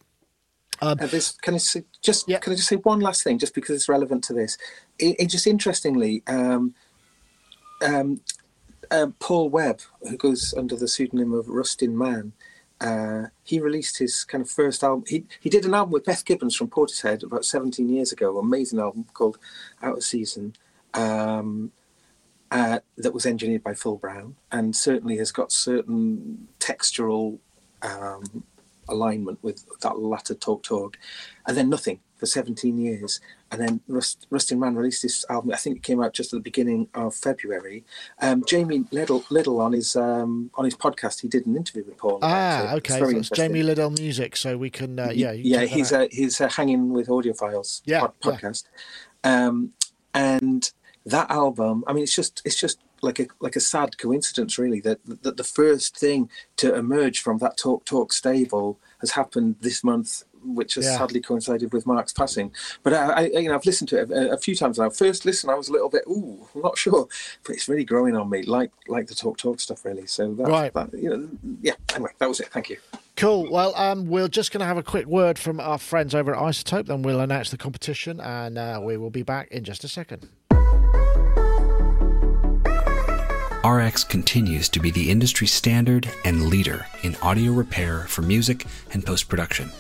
[0.82, 2.38] Um, this, can I say, just yeah.
[2.38, 4.59] can I just say one last thing, just because it's relevant to this?
[4.98, 6.74] It, it just interestingly, um,
[7.80, 8.20] um,
[8.90, 12.33] uh, Paul Webb, who goes under the pseudonym of Rustin Man,
[12.81, 15.05] uh, he released his kind of first album.
[15.07, 18.38] He he did an album with Beth Gibbons from Portishead about 17 years ago.
[18.38, 19.38] Amazing album called
[19.83, 20.55] Out of Season.
[20.94, 21.72] Um,
[22.51, 27.38] uh, that was engineered by Phil Brown, and certainly has got certain textural
[27.83, 28.44] um,
[28.88, 30.96] alignment with that latter Talk Talk,
[31.46, 33.20] and then nothing for 17 years.
[33.52, 35.52] And then Rust, Rustin Man released this album.
[35.52, 37.85] I think it came out just at the beginning of February.
[38.20, 41.96] Um, Jamie Little, Little on his um, on his podcast, he did an interview with
[41.96, 42.18] Paul.
[42.22, 42.98] Ah, so okay.
[42.98, 46.48] So it's Jamie Little Music, so we can uh, yeah yeah he's a, he's a
[46.48, 48.64] hanging with audiophiles yeah, pod- podcast,
[49.24, 49.46] yeah.
[49.46, 49.72] Um,
[50.12, 50.72] and
[51.04, 51.85] that album.
[51.87, 55.37] I mean, it's just it's just like a like a sad coincidence, really, that that
[55.37, 60.74] the first thing to emerge from that Talk Talk stable has happened this month which
[60.74, 60.98] has yeah.
[60.98, 62.52] sadly coincided with Mark's passing.
[62.82, 64.90] But I, I, you know, I've listened to it a, a, few times now.
[64.90, 67.09] First listen, I was a little bit, ooh, I'm not sure,
[67.44, 70.06] but it's really growing on me, like like the talk talk stuff, really.
[70.06, 71.28] So that, right, that, you know,
[71.61, 71.74] yeah.
[71.94, 72.48] Anyway, that was it.
[72.48, 72.78] Thank you.
[73.16, 73.50] Cool.
[73.50, 76.40] Well, um, we're just going to have a quick word from our friends over at
[76.40, 79.88] iZotope, then we'll announce the competition, and uh, we will be back in just a
[79.88, 80.28] second.
[83.66, 89.04] RX continues to be the industry standard and leader in audio repair for music and
[89.04, 89.72] post production.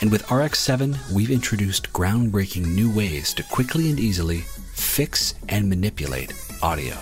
[0.00, 4.40] And with RX7, we've introduced groundbreaking new ways to quickly and easily
[4.74, 6.94] fix and manipulate audio.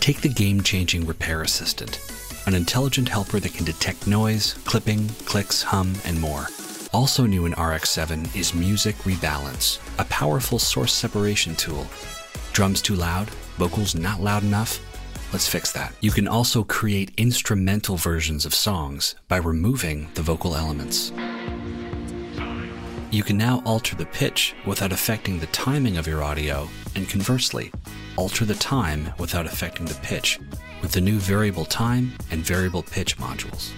[0.00, 2.00] Take the game changing Repair Assistant,
[2.46, 6.48] an intelligent helper that can detect noise, clipping, clicks, hum, and more.
[6.92, 11.86] Also new in RX7 is Music Rebalance, a powerful source separation tool.
[12.52, 13.28] Drums too loud?
[13.58, 14.80] Vocals not loud enough?
[15.32, 15.92] Let's fix that.
[16.00, 21.10] You can also create instrumental versions of songs by removing the vocal elements.
[23.14, 27.70] You can now alter the pitch without affecting the timing of your audio, and conversely,
[28.16, 30.40] alter the time without affecting the pitch
[30.82, 33.70] with the new variable time and variable pitch modules.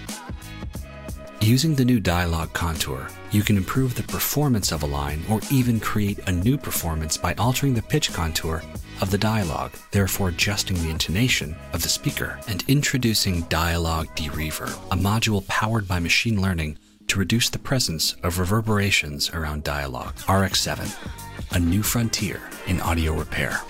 [1.43, 5.81] Using the new dialogue contour, you can improve the performance of a line or even
[5.81, 8.63] create a new performance by altering the pitch contour
[9.03, 14.97] of the dialogue, therefore adjusting the intonation of the speaker, and introducing Dialogue Dereverb, a
[14.97, 20.17] module powered by machine learning to reduce the presence of reverberations around dialogue.
[20.27, 23.61] RX7, a new frontier in audio repair.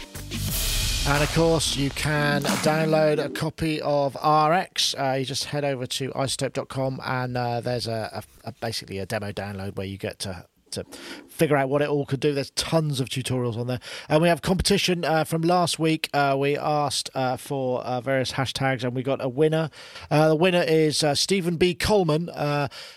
[1.09, 4.95] And of course, you can download a copy of RX.
[4.99, 9.07] Uh, you just head over to izotope.com, and uh, there's a, a, a, basically a
[9.07, 10.47] demo download where you get to
[10.77, 10.85] to
[11.29, 12.33] figure out what it all could do.
[12.33, 13.81] There's tons of tutorials on there.
[14.09, 16.09] And we have competition uh, from last week.
[16.15, 19.71] Uh, we asked uh, for uh, various hashtags and we got a winner.
[20.11, 21.75] Uh, the winner is uh, Stephen B.
[21.75, 22.31] Coleman,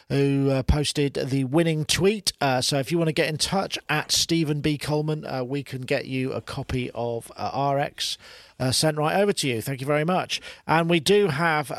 [0.09, 2.31] who posted the winning tweet.
[2.61, 4.77] so if you want to get in touch at Stephen B.
[4.77, 8.17] Coleman, we can get you a copy of RX.
[8.71, 9.61] sent right over to you.
[9.61, 10.41] Thank you very much.
[10.67, 11.71] And we do have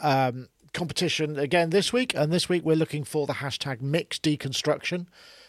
[0.00, 5.06] um, competition again this week, and this week we're looking for the hashtag mix deconstruction.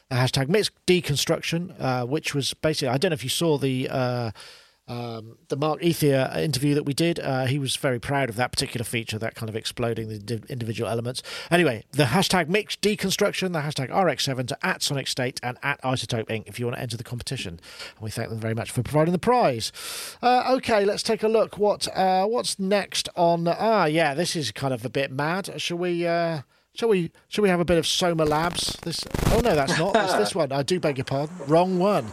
[0.09, 3.89] The hashtag mix deconstruction, uh, which was basically I don't know if you saw the.
[3.89, 4.31] Uh,
[4.87, 7.19] um, the Mark Ethier interview that we did.
[7.19, 10.41] Uh, he was very proud of that particular feature, that kind of exploding the di-
[10.49, 11.23] individual elements.
[11.49, 16.27] Anyway, the hashtag mix deconstruction, the hashtag RX7 to at Sonic State and at iZotope
[16.27, 16.43] Inc.
[16.47, 17.59] if you want to enter the competition.
[17.95, 19.71] And we thank them very much for providing the prize.
[20.21, 21.57] Uh, okay, let's take a look.
[21.57, 23.47] What uh, what's next on?
[23.47, 25.61] Ah, yeah, this is kind of a bit mad.
[25.61, 26.05] Shall we?
[26.05, 26.41] Uh,
[26.75, 27.11] Shall we?
[27.27, 28.75] Shall we have a bit of Soma Labs?
[28.81, 29.05] This?
[29.27, 29.95] Oh no, that's not.
[29.95, 30.51] It's this one.
[30.51, 31.35] I do beg your pardon.
[31.47, 32.11] Wrong one.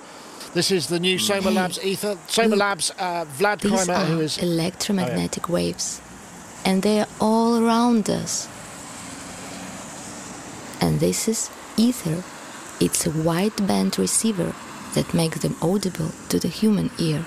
[0.52, 2.18] This is the new Soma Labs ether.
[2.26, 6.00] Soma Labs, uh, Vlad These Kreimer, are who is electromagnetic waves,
[6.64, 8.48] and they are all around us.
[10.80, 12.24] And this is ether.
[12.80, 14.52] It's a wideband receiver
[14.94, 17.24] that makes them audible to the human ear.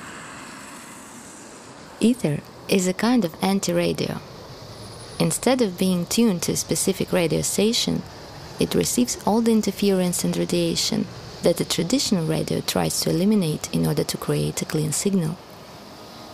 [2.02, 4.20] Ether is a kind of anti radio.
[5.18, 8.02] Instead of being tuned to a specific radio station,
[8.60, 11.08] it receives all the interference and radiation
[11.43, 15.38] that a traditional radio tries to eliminate in order to create a clean signal.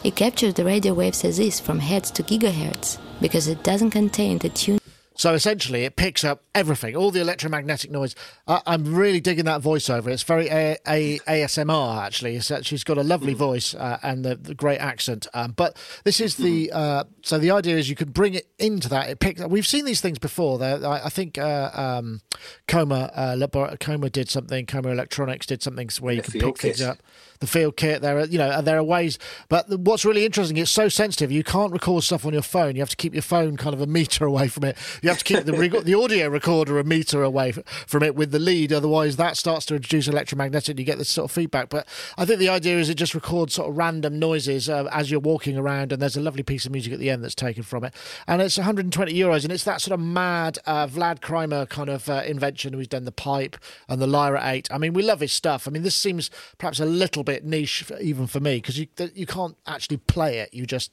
[0.04, 4.38] It captures the radio waves as is from hertz to gigahertz because it doesn't contain
[4.38, 4.80] the tune.
[5.16, 8.14] So essentially, it picks up everything, all the electromagnetic noise.
[8.48, 10.08] I, I'm really digging that voiceover.
[10.08, 12.36] It's very a, a, ASMR, actually.
[12.36, 15.26] It's, uh, she's got a lovely voice uh, and the, the great accent.
[15.34, 18.90] Um, but this is the uh, so the idea is you could bring it into
[18.90, 19.10] that.
[19.10, 19.42] It picks.
[19.42, 20.62] We've seen these things before.
[20.62, 22.22] I, I think uh, um,
[22.68, 24.66] Coma uh, Labor- Coma did something.
[24.66, 27.00] Koma Electronics did something where you The field pick things up.
[27.40, 28.02] The field kit.
[28.02, 29.18] There are you know there are ways.
[29.48, 31.32] But the- what's really interesting, it's so sensitive.
[31.32, 32.76] You can't record stuff on your phone.
[32.76, 34.78] You have to keep your phone kind of a meter away from it.
[35.02, 38.40] You have to keep the the audio recorder a meter away from it with the
[38.40, 38.74] lead.
[38.74, 40.80] Otherwise, that starts to introduce electromagnetic.
[40.80, 41.70] You get this sort of feedback.
[41.70, 45.12] But I think the idea is it just records sort of random noises uh, as
[45.12, 47.62] you're walking around, and there's a lovely piece of music at the end that's taken
[47.62, 47.94] from it.
[48.28, 52.10] And it's 120 euros, and it's that sort of mad uh, Vlad Kreimer kind of
[52.10, 53.56] uh, invention who's done the pipe
[53.88, 54.70] and the Lyra 8.
[54.72, 55.68] I mean, we love his stuff.
[55.68, 58.88] I mean, this seems perhaps a little bit niche f- even for me because you
[59.14, 60.52] you can't actually play it.
[60.52, 60.92] You just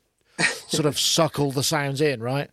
[0.69, 2.51] sort of suck all the sounds in, right?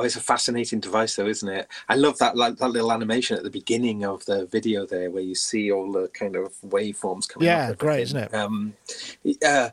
[0.00, 1.68] Oh, it's a fascinating device, though, isn't it?
[1.90, 5.22] I love that like, that little animation at the beginning of the video there, where
[5.22, 7.46] you see all the kind of waveforms coming.
[7.46, 8.34] Yeah, great, isn't it?
[8.34, 8.72] Um,
[9.46, 9.68] uh,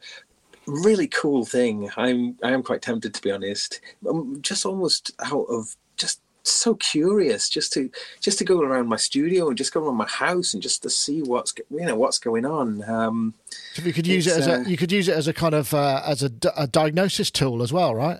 [0.65, 1.89] really cool thing.
[1.95, 3.79] I'm I am quite tempted to be honest.
[4.05, 8.97] Um, just almost out of just so curious just to just to go around my
[8.97, 12.19] studio and just go around my house and just to see what's you know what's
[12.19, 12.83] going on.
[12.89, 13.33] Um,
[13.75, 15.33] So you could use it as It's, a uh, you could use it as a
[15.33, 18.19] kind of uh, as a, a diagnosis tool as well, right?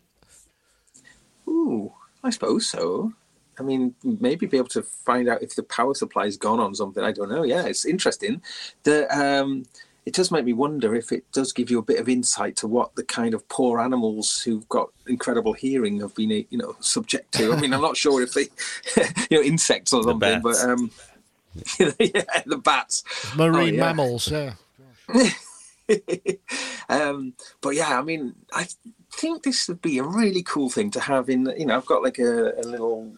[1.50, 1.92] Ooh,
[2.24, 3.14] I suppose so.
[3.60, 7.04] I mean, maybe be able to find out if the power supply's gone on something.
[7.04, 7.44] I don't know.
[7.44, 8.42] Yeah, it's interesting.
[8.84, 9.66] The um,
[10.06, 12.68] it does make me wonder if it does give you a bit of insight to
[12.68, 17.34] what the kind of poor animals who've got incredible hearing have been, you know, subject
[17.34, 17.52] to.
[17.52, 18.48] I mean, I'm not sure if they,
[19.30, 20.92] you know, insects or something, but um,
[21.80, 23.04] yeah, the bats.
[23.36, 23.80] Marine yeah.
[23.82, 24.54] mammals, yeah.
[26.90, 28.68] um, but yeah, I mean, I
[29.14, 31.54] think this would be a really cool thing to have in.
[31.58, 33.12] You know, I've got like a, a little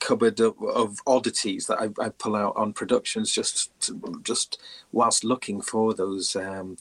[0.00, 4.60] cupboard of, of oddities that I, I pull out on productions just to, just
[4.92, 6.78] whilst looking for those um,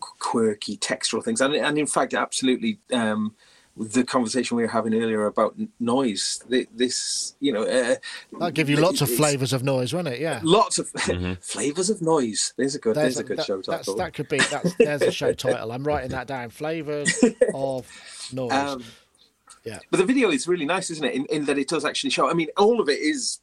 [0.00, 1.40] quirky textural things.
[1.40, 2.78] And and in fact, absolutely.
[2.92, 3.34] Um,
[3.78, 7.94] the conversation we were having earlier about noise, this, you know, uh,
[8.32, 10.20] That'll give you lots of flavours of noise, won't it?
[10.20, 10.40] Yeah.
[10.42, 10.88] Lots of
[11.40, 12.54] flavors of noise.
[12.56, 12.96] There's a good.
[12.96, 13.96] There's, a good that, show that's- title.
[13.96, 15.70] That could be that's, there's a show title.
[15.72, 16.50] I'm writing that down.
[16.50, 17.22] Flavours
[17.54, 17.86] of
[18.32, 18.52] noise.
[18.52, 18.84] Um,
[19.64, 19.78] yeah.
[19.90, 21.14] But the video is really nice, isn't it?
[21.14, 22.28] In, in that it does actually show.
[22.30, 23.40] I mean, all of it is.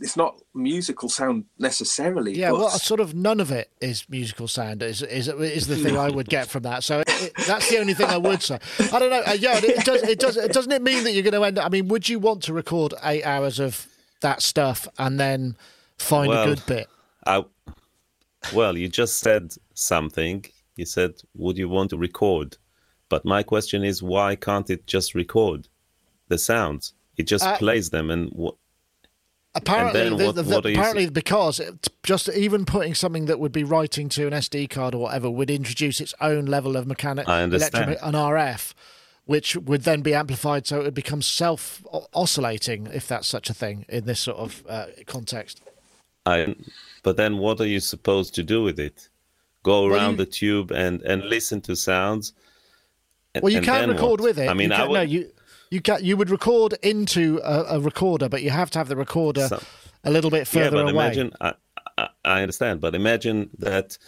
[0.00, 2.34] It's not musical sound necessarily.
[2.34, 4.82] Yeah, but well, sort of none of it is musical sound.
[4.82, 6.84] Is is is the thing I would get from that.
[6.84, 8.58] So it, it, that's the only thing I would say.
[8.92, 9.22] I don't know.
[9.26, 10.02] Uh, yeah, it does.
[10.02, 10.36] It does.
[10.48, 11.66] Doesn't it mean that you're going to end up?
[11.66, 13.86] I mean, would you want to record eight hours of
[14.20, 15.56] that stuff and then
[15.98, 16.88] find Well, a good bit?
[17.26, 17.44] I,
[18.52, 20.44] well, you just said something.
[20.76, 22.56] You said, "Would you want to record?"
[23.08, 25.68] But my question is, why can't it just record
[26.28, 26.94] the sounds?
[27.16, 28.56] It just Uh, plays them, and wh-
[29.56, 33.62] Apparently, the, what- the, what apparently because it, just even putting something that would be
[33.64, 37.42] writing to an SD card or whatever would introduce its own level of mechanic, I
[37.42, 38.74] electro- an RF,
[39.26, 43.54] which would then be amplified, so it would become self oscillating, if that's such a
[43.54, 45.60] thing in this sort of uh, context.
[46.26, 46.56] I.
[47.04, 49.08] But then, what are you supposed to do with it?
[49.62, 52.32] Go around you- the tube and and listen to sounds.
[53.34, 54.28] and- Well, you can record what?
[54.30, 54.48] with it.
[54.48, 54.94] I mean, you I can, would.
[54.96, 55.30] no, you
[55.74, 58.96] you can you would record into a, a recorder, but you have to have the
[58.96, 59.62] recorder So-
[60.04, 61.04] a little bit yeah, further but away.
[61.06, 61.54] imagine I,
[61.98, 63.98] I, I understand, but imagine that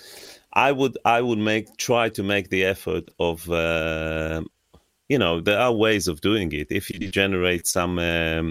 [0.53, 4.43] I would I would make try to make the effort of uh,
[5.09, 6.69] you know there are ways of doing it.
[6.71, 8.49] If you generate some um,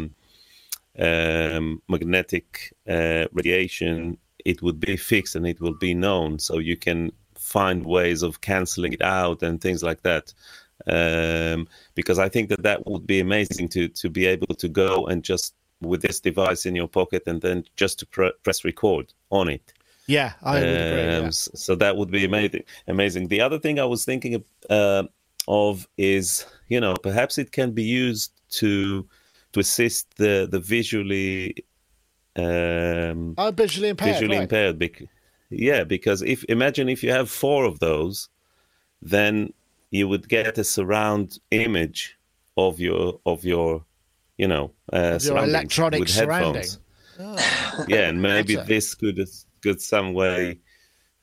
[0.99, 6.77] um, magnetic uh, radiation, it would be fixed and it will be known, so you
[6.77, 10.33] can find ways of canceling it out and things like that.
[10.87, 15.07] Um, because I think that that would be amazing to to be able to go
[15.07, 19.13] and just with this device in your pocket and then just to pre- press record
[19.29, 19.73] on it.
[20.07, 21.01] Yeah, I would agree.
[21.03, 21.17] Yeah.
[21.25, 22.63] Um, So that would be amazing.
[22.87, 23.27] Amazing.
[23.29, 25.03] The other thing I was thinking of, uh,
[25.47, 29.07] of is, you know, perhaps it can be used to
[29.53, 31.65] to assist the the visually
[32.35, 34.15] um, I'm visually impaired.
[34.15, 34.43] visually right.
[34.43, 34.77] impaired.
[34.77, 35.09] Bec-
[35.49, 38.29] yeah, because if imagine if you have four of those,
[39.01, 39.53] then
[39.95, 42.17] you would get a surround image
[42.57, 43.83] of your of your,
[44.37, 46.63] you know, uh, Your electronic with surrounding.
[46.63, 46.79] headphones.
[47.87, 49.19] yeah, and maybe this could
[49.63, 50.59] could some way,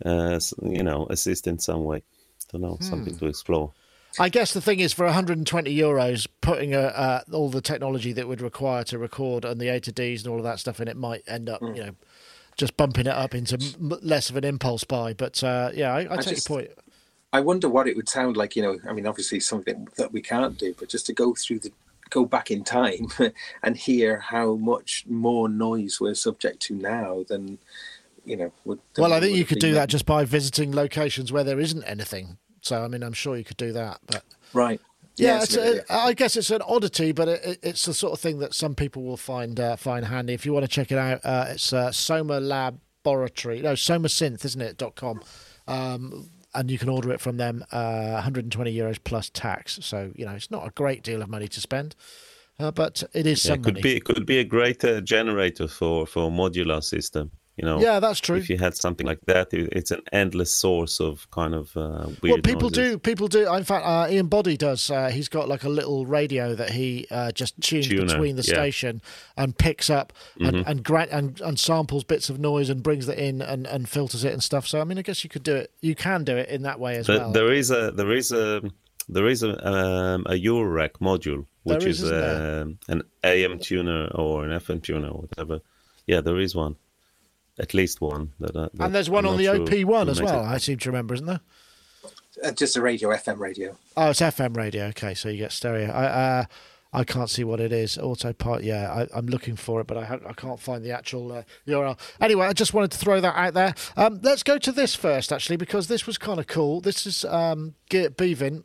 [0.05, 2.03] uh, you know, assist in some way.
[2.51, 2.85] don't know, Hmm.
[2.85, 3.73] something to explore.
[4.19, 8.29] I guess the thing is, for 120 euros, putting a, uh, all the technology that
[8.29, 10.87] would require to record and the A to Ds and all of that stuff in
[10.89, 11.77] it might end up, Mm.
[11.77, 11.95] you know,
[12.59, 15.15] just bumping it up into m- less of an impulse buy.
[15.15, 16.71] But uh, yeah, I, I, take just- your point.
[17.33, 18.57] I wonder what it would sound like.
[18.57, 21.61] You know, I mean, obviously something that we can't do, but just to go through
[21.61, 21.73] the
[22.11, 23.09] go back in time
[23.63, 27.59] and hear how much more noise we're subject to now than
[28.25, 28.53] you know.
[28.65, 29.77] Would, Well, I think you could do then.
[29.77, 32.39] that just by visiting locations where there isn't anything.
[32.61, 33.99] So, I mean, I'm sure you could do that.
[34.07, 34.81] But right.
[35.17, 38.21] yeah, it's a, I guess it's an oddity, but it, it, it's the sort of
[38.21, 40.35] thing that some people will find uh, find handy.
[40.35, 44.45] If you want to check it out, uh, it's uh, Soma Laboratory, no, Soma Synth,
[44.45, 44.77] isn't it?
[44.77, 45.21] dot com,
[45.67, 47.65] um, and you can order it from them.
[47.73, 49.79] Uh, 120 euros plus tax.
[49.83, 51.95] So you know, it's not a great deal of money to spend,
[52.59, 53.83] uh, but it is Yeah, some it could money.
[53.83, 57.31] be it could be a great uh, generator for for a modular system.
[57.57, 58.37] You know, Yeah, that's true.
[58.37, 62.23] If you had something like that, it's an endless source of kind of uh, weird.
[62.23, 62.93] Well, people noises.
[62.93, 62.99] do.
[62.99, 63.53] People do.
[63.53, 64.91] In fact, uh, Ian Boddy does.
[64.91, 68.43] Uh, he's got like a little radio that he uh, just tunes Tuner, between the
[68.43, 68.55] yeah.
[68.55, 68.63] Mm-hmm.
[68.63, 69.03] station
[69.37, 73.19] and picks up and and, gra- and and samples bits of noise and brings it
[73.19, 74.67] in and, and filters it and stuff.
[74.67, 75.71] So I mean, I guess you could do it.
[75.83, 77.33] You can do it in that way as But well.
[77.33, 78.63] there is a there is a
[79.11, 84.07] there is a um, a Eurorack module which There is, is, um, an AM tuner
[84.15, 85.61] or an FM tuner or whatever.
[86.07, 86.75] Yeah, there is one,
[87.59, 88.33] at least one.
[88.41, 90.41] That, I- that and there's one I'm on the sure OP one as well.
[90.45, 90.49] it.
[90.49, 91.41] I seem to remember, isn't there?
[92.43, 93.77] Uh, just a radio, FM radio.
[93.97, 94.87] Oh, it's FM radio.
[94.87, 95.91] Okay, so you get stereo.
[95.93, 96.45] I uh,
[96.95, 97.97] I can't see what it is.
[97.99, 98.65] Autopilot.
[98.65, 101.43] Yeah, I, I'm looking for it, but I ha- I can't find the actual uh,
[101.69, 101.99] URL.
[102.21, 103.75] Anyway, I just wanted to throw that out there.
[103.97, 106.81] Um, let's go to this first, actually, because this was kind of cool.
[106.81, 108.65] This is um, Geert Bevin.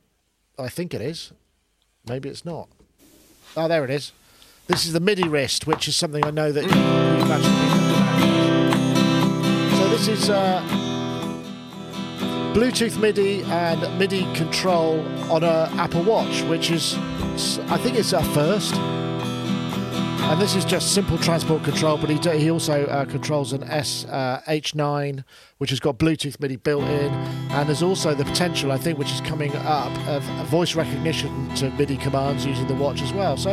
[0.57, 1.31] I think it is.
[2.07, 2.69] Maybe it's not.
[3.55, 4.11] Oh, there it is.
[4.67, 7.65] This is the MIDI wrist, which is something I know that you- you've actually been
[7.65, 7.86] looking at.
[7.86, 7.86] So
[9.97, 10.29] this is.
[10.29, 10.61] Uh,
[12.53, 16.95] Bluetooth MIDI and MIDI control on a Apple Watch, which is,
[17.69, 18.73] I think it's a first.
[18.73, 24.05] And this is just simple transport control, but he, he also uh, controls an S
[24.05, 25.23] uh, H9,
[25.59, 27.13] which has got Bluetooth MIDI built in,
[27.51, 31.69] and there's also the potential, I think, which is coming up of voice recognition to
[31.71, 33.37] MIDI commands using the watch as well.
[33.37, 33.51] So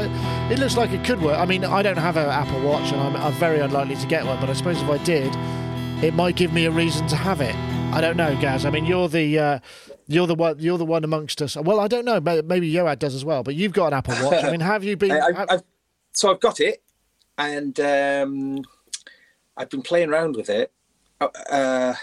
[0.51, 1.39] it looks like it could work.
[1.39, 4.25] I mean, I don't have an Apple Watch, and I'm, I'm very unlikely to get
[4.25, 5.37] one, but I suppose if I did,
[6.05, 7.55] it might give me a reason to have it.
[7.95, 8.67] I don't know, Gaz.
[8.67, 9.59] I mean, you're the uh,
[10.07, 11.57] you're the one you're the one amongst us.
[11.57, 12.21] Well, I don't know.
[12.21, 13.43] may- Maybe Yoad does as well.
[13.43, 14.45] But you've got an Apple Watch.
[14.45, 15.13] I mean, have you been?
[15.13, 15.63] I, I've, I've,
[16.13, 16.83] so I've got it,
[17.39, 18.63] and um,
[19.57, 20.73] I've been playing around with it.
[21.21, 21.95] Uh, Uh,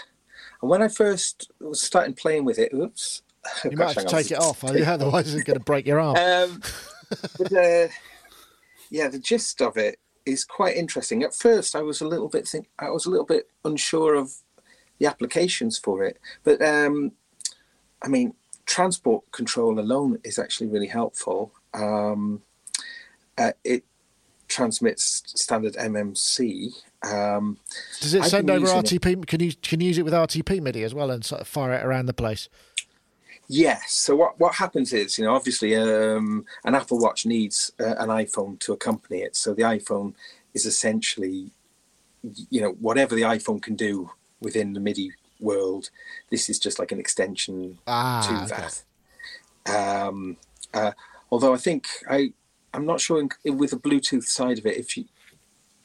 [0.60, 3.22] and when I first was starting playing with it, oops,
[3.64, 6.16] you might have to take it off, otherwise it's going to break your arm.
[6.52, 6.60] Um,
[7.36, 7.88] but uh,
[8.90, 11.22] yeah, the gist of it is quite interesting.
[11.22, 14.34] At first, I was a little bit think I was a little bit unsure of
[14.98, 17.12] the applications for it, but um,
[18.02, 18.34] I mean,
[18.66, 21.52] transport control alone is actually really helpful.
[21.74, 22.42] Um,
[23.38, 23.84] uh, it
[24.48, 26.72] transmits standard MMC.
[27.02, 27.58] Um,
[28.00, 29.26] Does it I've send over RTP?
[29.26, 31.72] Can you can you use it with RTP MIDI as well and sort of fire
[31.72, 32.48] it around the place?
[33.52, 33.92] Yes.
[33.92, 38.08] So what what happens is, you know, obviously, um, an Apple Watch needs uh, an
[38.08, 39.36] iPhone to accompany it.
[39.36, 40.14] So the iPhone
[40.54, 41.50] is essentially,
[42.48, 45.90] you know, whatever the iPhone can do within the MIDI world.
[46.30, 48.68] This is just like an extension Ah, to okay.
[49.66, 50.08] that.
[50.08, 50.38] Um,
[50.72, 50.92] uh,
[51.30, 52.32] although I think I,
[52.72, 54.78] I'm not sure in, with the Bluetooth side of it.
[54.78, 55.04] If you,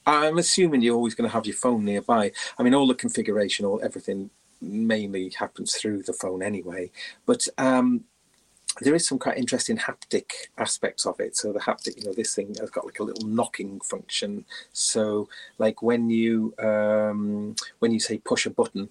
[0.06, 2.32] I'm assuming you're always going to have your phone nearby.
[2.58, 4.30] I mean, all the configuration, all everything,
[4.62, 6.92] mainly happens through the phone anyway.
[7.26, 8.04] But um,
[8.82, 11.36] there is some quite interesting haptic aspects of it.
[11.36, 14.46] So the haptic, you know, this thing has got like a little knocking function.
[14.74, 18.90] So like when you um, when you say push a button,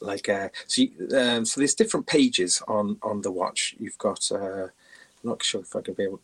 [0.00, 3.74] like uh, so you, um, so there's different pages on on the watch.
[3.78, 4.70] You've got uh, I'm
[5.22, 6.20] not sure if I can be able.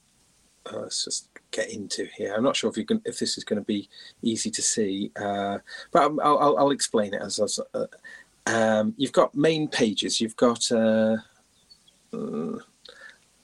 [0.70, 2.34] Uh, let's just get into here.
[2.36, 3.88] I'm not sure if you can if this is going to be
[4.22, 5.58] easy to see, uh,
[5.90, 7.38] but I'm- I'll, I'll, I'll explain it as.
[7.40, 7.86] as uh,
[8.46, 10.20] um, you've got main pages.
[10.20, 11.16] You've got uh,
[12.12, 12.58] uh,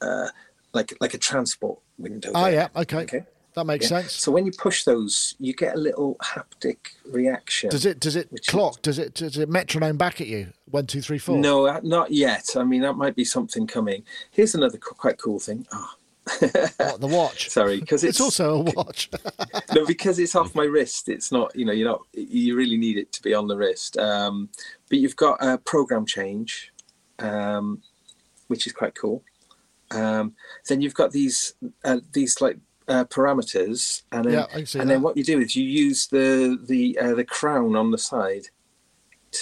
[0.01, 0.29] uh,
[0.73, 2.31] like like a transport window.
[2.35, 2.53] Oh there.
[2.53, 3.25] yeah, okay, Okay.
[3.55, 4.01] that makes Yeah.
[4.01, 4.13] sense.
[4.13, 6.79] So when you push those, you get a little haptic
[7.11, 7.71] reaction.
[7.71, 8.83] Does it does it Which is- clock?
[8.83, 10.53] Does it does it metronome back at you?
[10.71, 11.39] One two three four.
[11.39, 12.57] No, uh, not yet.
[12.57, 14.03] I mean, that might be something coming.
[14.31, 15.67] Here's another co- quite cool thing.
[15.73, 15.91] Oh,
[16.27, 17.49] What, the watch.
[17.51, 19.11] sorry, because It's it's, also a watch.
[19.75, 21.09] no, because it's off my wrist.
[21.09, 21.55] It's not.
[21.55, 22.03] You know, you're not.
[22.13, 23.97] You really need it to be on the wrist.
[23.97, 24.49] Um,
[24.89, 26.73] but you've got a program change,
[27.21, 27.83] um,
[28.49, 29.23] which is quite cool.
[29.93, 30.35] Um,
[30.69, 31.55] then you've got these
[31.85, 32.59] uh, these like
[32.89, 34.87] uh, parameters, and then Yeah, and that.
[34.89, 38.49] then what you do is you use the the uh, the crown on the side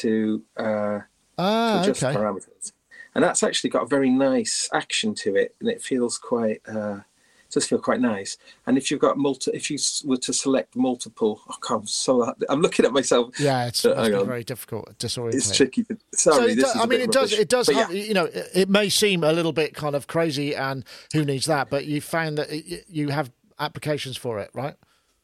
[0.00, 0.42] to.
[0.56, 1.00] Uh,
[1.38, 2.16] ah, to adjust okay.
[2.18, 2.72] parameters.
[3.14, 6.60] And that's actually got a very nice action to it, and it feels quite.
[6.68, 7.00] Uh,
[7.48, 8.36] it does feel quite nice.
[8.66, 12.34] And if you've got multi, if you were to select multiple, oh, God, I'm so.
[12.48, 13.38] I'm looking at myself.
[13.38, 15.34] Yeah, it's must hang be very difficult, disorienting.
[15.34, 15.86] It's tricky.
[16.14, 17.30] So Sorry, this does, is I mean, it does.
[17.32, 17.38] rubbish.
[17.38, 17.94] It does have.
[17.94, 18.02] yeah.
[18.04, 21.46] You know, it, it may seem a little bit kind of crazy, and who needs
[21.46, 21.70] that?
[21.70, 24.74] But you found that it, you have applications for it, right?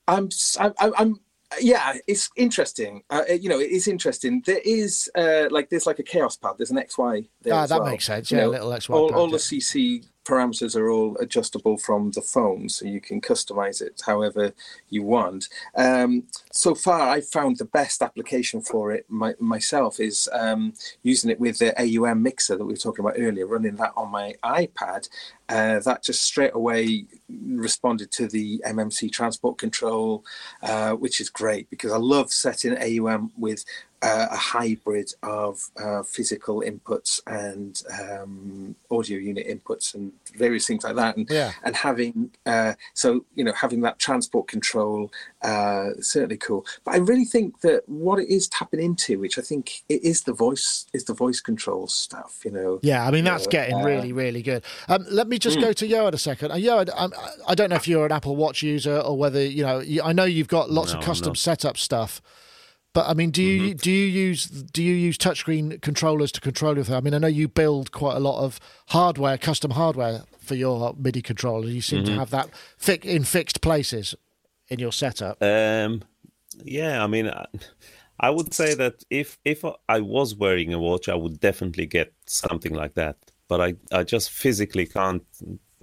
[0.07, 1.21] I'm, s- I'm, I'm, I'm-
[1.61, 3.03] yeah, it's interesting.
[3.11, 4.43] Uh, you know, it is interesting.
[4.47, 6.53] There is uh, like there's like a chaos pad.
[6.59, 7.55] There's an XY there.
[7.55, 7.91] Ah, that well.
[7.91, 8.31] makes sense.
[8.31, 12.23] You Yeah, know, little XY All, all the CC parameters are all adjustable from the
[12.23, 14.53] phone, so you can customize it however
[14.89, 15.49] you want.
[15.75, 21.31] Um, so far, I found the best application for it my, myself is um, using
[21.31, 24.35] it with the AUM mixer that we were talking about earlier, running that on my
[24.45, 25.09] iPad.
[25.49, 30.25] Uh, that just straight away responded to the MMC transport control,
[30.63, 33.65] uh, which is great because I love setting AUM with
[34.03, 40.85] uh, a hybrid of uh, physical inputs and um, audio unit inputs and various things
[40.85, 41.53] like that, and Yeah.
[41.65, 46.65] and having uh, so you know having that transport control uh, certainly cool.
[46.85, 50.23] But I really think that what it is tapping into, which I think it is
[50.23, 52.41] the voice, is the voice control stuff.
[52.45, 54.65] You know, Yeah, I mean that's Yeah, getting uh, really, really good.
[54.89, 55.63] Um, let me just Hmm.
[55.65, 56.53] go to Yoad a second.
[56.53, 57.13] Uh, Yoad, um,
[57.47, 59.81] I don't know if you're an Apple Watch user or whether you know.
[59.81, 62.23] you- I know you've got lots No, of custom setup stuff,
[62.93, 63.77] but I mean, do you Mm-hmm.
[63.77, 66.97] do you use do you use touchscreen controllers to control your thing?
[66.97, 70.95] I mean, I know you build quite a lot of hardware, custom hardware for your
[70.99, 71.69] MIDI controller.
[71.69, 72.13] You seem Mm-hmm.
[72.15, 74.15] to have that fi- in fixed places
[74.69, 75.43] in your setup.
[75.43, 76.03] Um,
[76.65, 77.47] yeah, I mean, I,
[78.19, 82.13] I would say that if if I was wearing a watch, I would definitely get
[82.27, 83.17] something like that.
[83.49, 85.23] But I, I just physically can't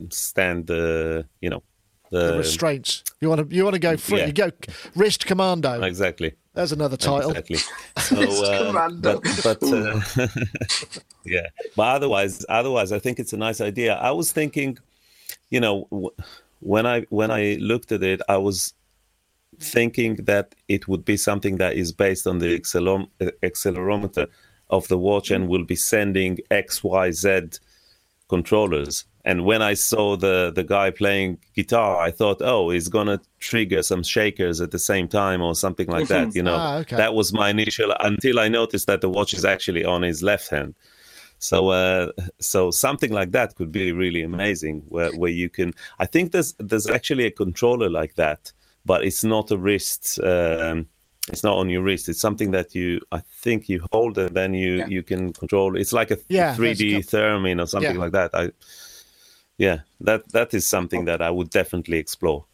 [0.10, 1.64] stand the you know
[2.12, 3.04] The the restraints.
[3.22, 4.20] You want to you want to go free.
[4.20, 4.28] yeah.
[4.28, 4.50] You go
[4.96, 5.82] wrist commando.
[5.82, 7.32] exactly There's another title.
[7.32, 7.58] exactly.
[8.00, 9.22] So, uh, Commando.
[9.22, 10.28] but but uh,
[11.26, 13.96] yeah, but otherwise otherwise I think it's a nice idea.
[13.96, 14.78] I was thinking,
[15.50, 15.88] you know,
[16.62, 18.74] when I when I looked at it, I was
[19.60, 23.10] thinking that it would be something that is based on the accelerom-
[23.42, 24.28] accelerometer
[24.70, 27.60] of the watch and will be sending X, Y, Z
[28.30, 29.06] controllers.
[29.30, 33.82] And when I saw the the guy playing guitar, I thought, oh, he's gonna trigger
[33.84, 36.28] some shakers at the same time or something like that.
[36.38, 36.96] You know, Ah, okay.
[36.98, 40.50] that was my initial until I noticed that the watch is actually on his left
[40.50, 40.74] hand.
[41.40, 45.74] So, uh, so something like that could be really amazing, where where you can.
[46.04, 48.54] I think there's there's actually a controller like that,
[48.86, 50.20] but it's not a wrist.
[50.24, 50.88] Um,
[51.32, 52.08] it's not on your wrist.
[52.10, 54.88] It's something that you, I think, you hold and then you Yeah.
[54.96, 55.76] you can control.
[55.82, 58.06] It's like a Yeah, three D there's Theremin or something Yeah.
[58.06, 58.30] like that.
[58.34, 58.52] I,
[59.58, 62.46] yeah, that that is something that I would definitely explore.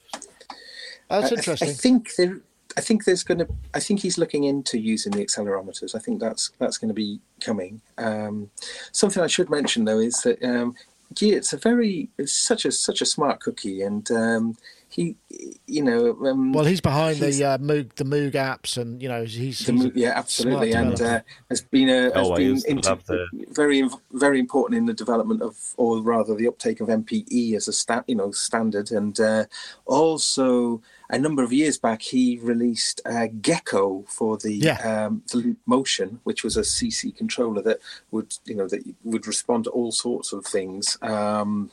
[1.10, 1.70] That's I- I, interesting.
[1.70, 2.39] I think there.
[2.76, 3.47] I think there's going to.
[3.76, 5.93] I think he's looking into using the accelerometers.
[5.93, 7.82] I think that's that's going to be coming.
[7.99, 8.49] Um,
[8.91, 10.76] something I should mention though is that um,
[11.20, 14.58] yeah, it's a very, it's such a such a smart cookie, and um,
[14.94, 15.16] he,
[15.66, 19.10] you know, um, Well, he's behind he's- the uh, Moog the Moog apps, and you
[19.10, 21.26] know he's, the he's mo- yeah, absolutely, and developer.
[21.28, 25.41] uh, has been a has Oh, been into- the- very very important in the development
[25.41, 29.46] of, or rather, the uptake of MPE as a sta- you know standard, and uh,
[29.88, 35.06] also a number of years back he released uh, GECO for the Yeah.
[35.08, 37.80] um, the Leap Motion, which was a CC controller that
[38.12, 40.98] would you know that would respond to all sorts of things.
[41.02, 41.72] Um,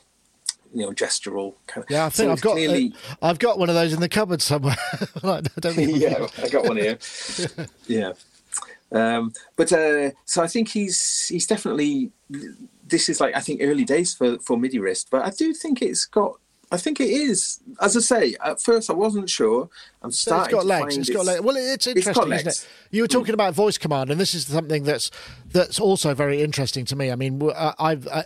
[0.73, 1.89] you know, gestural kind of.
[1.89, 2.05] yeah.
[2.05, 4.41] I think so I've got clearly- uh, I've got one of those in the cupboard
[4.41, 4.75] somewhere.
[5.23, 6.97] I don't think yeah, I got one here.
[7.87, 8.13] yeah.
[8.91, 12.11] Um, but uh, so I think he's he's definitely
[12.87, 15.81] this is like I think early days for for MIDI wrist, but I do think
[15.81, 16.37] it's got.
[16.73, 17.59] I think it is.
[17.81, 19.69] As I say, at first I wasn't sure.
[20.01, 20.45] I'm So starting.
[20.45, 20.95] it's got to legs.
[20.95, 21.41] find It's got legs.
[21.41, 22.67] Well, it's got interesting, isn't it?
[22.91, 25.11] You were talking about voice command, and this is something that's
[25.51, 27.11] that's also very interesting to me.
[27.11, 28.23] I mean, uh, I've uh,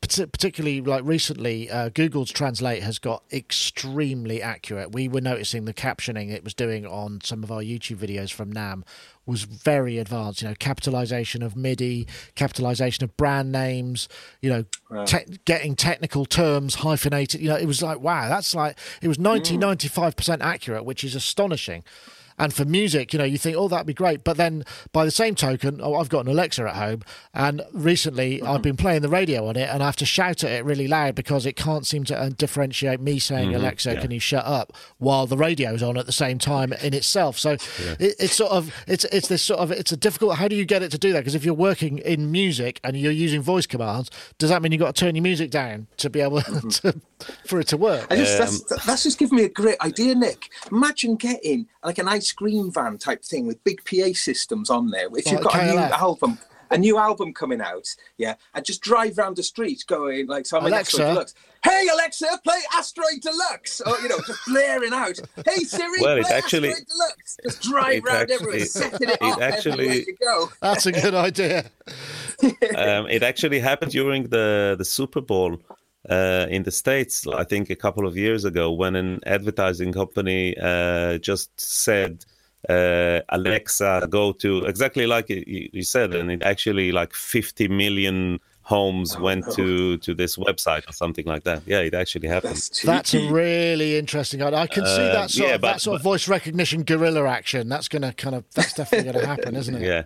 [0.00, 4.92] partic- particularly like recently, uh, Google's Translate has got extremely accurate.
[4.92, 8.52] We were noticing the captioning it was doing on some of our YouTube videos from
[8.54, 8.84] NAMM
[9.28, 10.42] was very advanced.
[10.42, 14.08] You know, capitalization of MIDI, capitalization of brand names.
[14.40, 17.40] You know, te- getting technical terms hyphenated.
[17.40, 19.60] You know, it was like wow, that's like it was 90 Mm.
[19.60, 21.84] 95 percent accurate, which is astonishing.
[22.38, 24.24] And for music, you know, you think, oh, that'd be great.
[24.24, 27.02] But then by the same token, oh, I've got an Alexa at home.
[27.34, 28.46] And recently mm-hmm.
[28.46, 30.88] I've been playing the radio on it and I have to shout at it really
[30.88, 33.60] loud because it can't seem to uh, differentiate me saying, mm-hmm.
[33.60, 34.00] Alexa, yeah.
[34.00, 37.38] can you shut up while the radio's on at the same time in itself.
[37.38, 40.56] So it, it's sort of, it's, it's this sort of, it's a difficult, how do
[40.56, 41.20] you get it to do that?
[41.20, 44.80] Because if you're working in music and you're using voice commands, does that mean you've
[44.80, 46.68] got to turn your music down to be able mm-hmm.
[46.68, 47.00] to,
[47.46, 48.06] for it to work?
[48.10, 48.38] I just, Um,
[48.68, 50.50] that's, that's just given me a great idea, Nick.
[50.70, 55.08] Imagine getting like an ice cream van type thing with big PA systems on there.
[55.16, 56.38] If you've got a new album,
[56.70, 57.88] a new album coming out,
[58.18, 60.96] yeah, and just drive around the street going like, so I'm Alexa.
[60.96, 61.34] Asteroid Deluxe.
[61.64, 65.18] Hey Alexa, play Asteroid Deluxe, or you know, just blaring out.
[65.44, 67.36] Hey Siri, Well, it play actually- Asteroid Deluxe.
[67.42, 70.52] Just drive around actually- everywhere, setting it, it off actually- everywhere you go.
[70.60, 71.64] That's a good idea.
[72.76, 75.58] um, it actually happened during the the Super Bowl
[76.08, 77.26] uh, in the states.
[77.26, 82.24] I think a couple of years ago, when an advertising company uh, just said,
[82.68, 88.40] uh, "Alexa, go to," exactly like you, you said, and it actually like 50 million
[88.62, 91.62] homes Oh, went to to this website or something like that.
[91.66, 92.56] Yeah, it actually happened.
[92.56, 94.58] That's That's a really interesting idea.
[94.58, 97.68] I can see Uh, that sort yeah, of that but- of voice recognition guerrilla action.
[97.70, 99.82] That's gonna kind of that's definitely gonna happen, isn't it?
[99.92, 100.02] yeah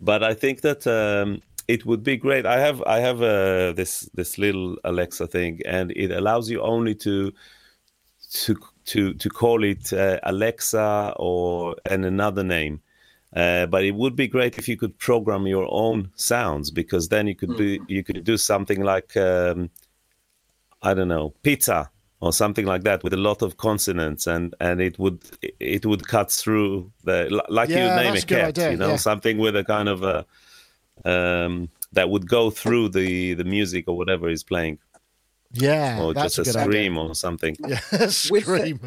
[0.00, 2.46] but i think that um it would be great.
[2.46, 6.94] I have i have uh, this this little alexa thing and it allows you only
[6.96, 7.32] to
[8.32, 8.56] to
[8.86, 12.80] to to call it uh, alexa or and another name.
[13.34, 17.26] Uh, but it would be great if you could program your own sounds because then
[17.26, 19.70] you could be you could do something like um,
[20.82, 21.90] I don't know pizza
[22.20, 25.22] or something like that with a lot of consonants and and it would
[25.60, 28.96] it would cut through the like Yeah, you name a cat idea, you know yeah.
[28.96, 30.26] something with a kind of a
[31.04, 34.78] um, that would go through the the music or whatever is playing
[35.52, 37.56] Yeah, or that's just a a good scream or something.
[37.66, 37.78] Yeah,
[38.08, 38.80] scream.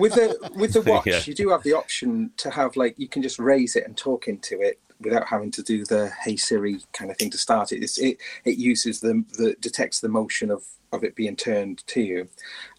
[0.00, 1.20] with the with the watch, Yeah.
[1.26, 4.26] you do have the option to have like you can just raise it and talk
[4.28, 7.82] into it without having to do the "Hey Siri" kind of thing to start it.
[7.82, 12.00] It's, it it uses the the detects the motion of of it being turned to
[12.00, 12.28] you,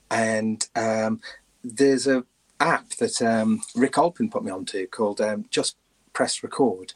[0.10, 1.22] and um,
[1.64, 2.24] there's a
[2.60, 5.76] app that um, Rick Alpin put me onto called um, Just
[6.14, 6.94] Press Record,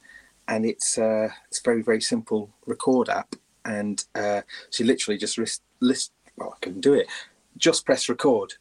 [0.51, 3.35] and it's uh, it's a very very simple record app,
[3.65, 7.07] and uh, so you literally just list, list well I couldn't do it,
[7.57, 8.53] just press record.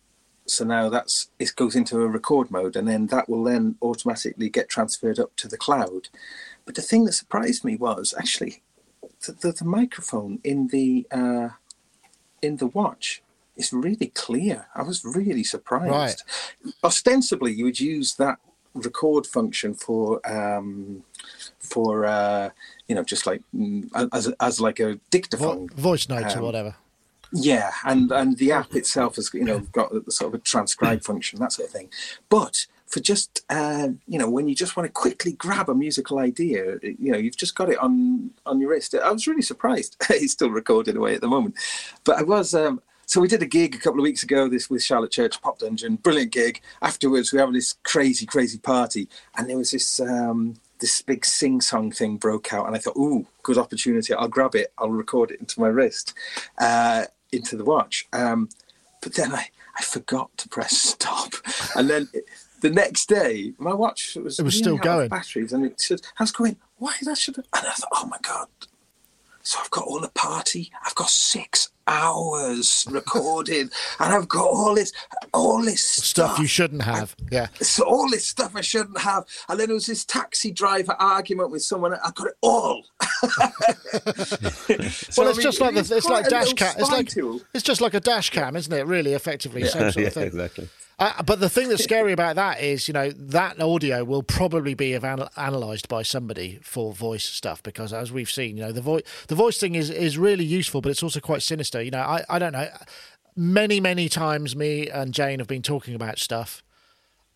[0.47, 4.49] So now that's it goes into a record mode and then that will then automatically
[4.49, 6.09] get transferred up to the cloud.
[6.64, 8.62] But the thing that surprised me was actually
[9.26, 11.51] the, the, the microphone in the uh,
[12.41, 13.22] in the watch
[13.57, 14.66] is really clear.
[14.74, 16.22] I was really surprised.
[16.64, 16.72] Right.
[16.84, 18.38] ostensibly you would use that
[18.74, 21.02] record function for um
[21.58, 22.50] for uh
[22.88, 26.44] you know just like mm, as as like a Vo- dictaphone voice notes or Um,
[26.44, 26.76] whatever.
[27.32, 31.38] yeah, and and the app itself has you know got sort of a transcribe function
[31.40, 31.88] that sort of thing.
[32.28, 36.18] But for just uh, you know when you just want to quickly grab a musical
[36.18, 38.94] idea, you know you've just got it on on your wrist.
[38.94, 39.96] I was really surprised.
[40.08, 41.54] He's still recording away at the moment,
[42.04, 42.54] but I was.
[42.54, 42.80] Um,
[43.11, 44.48] so we did a gig a couple of weeks ago.
[44.48, 46.61] This with Charlotte Church Pop Dungeon, brilliant gig.
[46.80, 51.24] Afterwards, we were having this crazy, crazy party, and there was this um, this big
[51.24, 54.14] sing song thing broke out, and I thought, ooh, good opportunity.
[54.14, 54.72] I'll grab it.
[54.78, 56.14] I'll record it into my wrist,
[56.58, 58.06] uh, into the watch.
[58.12, 58.48] Um,
[59.02, 61.32] but then I, I forgot to press stop,
[61.74, 62.08] and then
[62.61, 65.08] the next day my watch was It was still going.
[65.08, 67.46] batteries, and it said, I was going, why did I should have?
[67.56, 68.46] And I thought, oh my god.
[69.42, 70.70] So I've got all the party.
[70.86, 74.93] I've got six hours recorded, and I've got all this,
[75.34, 77.14] all this Stuff you shouldn't have.
[77.30, 77.49] Yeah.
[77.61, 79.24] so all this stuff I shouldn't have.
[79.49, 81.93] And then there was this taxi driver argument with someone.
[81.95, 82.84] I got it all.
[85.16, 86.74] Well, it's just like the, it's like dash cam.
[86.78, 87.41] It's like Tool.
[87.53, 88.86] it's just like a dash cam, isn't it?
[88.86, 90.26] Really, effectively, same sort yeah of thing.
[90.26, 90.68] exactly
[91.01, 94.74] Uh, but the thing that's scary about that is, you know, that audio will probably
[94.74, 98.82] be evan- analyzed by somebody for voice stuff because, as we've seen, you know, the
[98.82, 101.82] voice the voice thing is is really useful, but it's also quite sinister.
[101.82, 102.68] You know, I I don't know.
[103.34, 106.62] Many many times, me and Jane have been talking about stuff,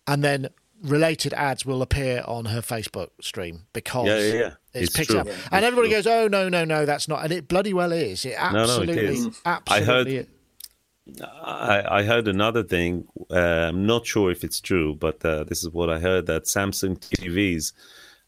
[0.07, 0.49] and then
[0.83, 4.51] related ads will appear on her Facebook stream because Yeah, yeah, yeah.
[4.75, 5.21] it's, It's picked true.
[5.21, 5.97] up, and it's everybody true.
[5.99, 8.27] goes, "Oh no, no, no, that's not," and it bloody well is.
[8.27, 9.65] It no, it absolutely, absolutely.
[9.69, 10.27] I heard- is.
[11.23, 13.07] I, I heard another thing.
[13.31, 16.45] Uh, I'm not sure if it's true, but uh, this is what I heard that
[16.45, 17.73] Samsung TVs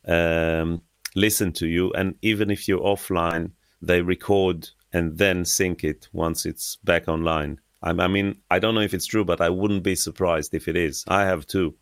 [0.07, 0.83] um,
[1.15, 6.47] listen to you, and even if you're offline, they record and then sync it once
[6.47, 7.61] it's back online.
[7.83, 10.69] I, I mean, I don't know if it's true, but I wouldn't be surprised if
[10.69, 11.05] it is.
[11.09, 11.75] I have two.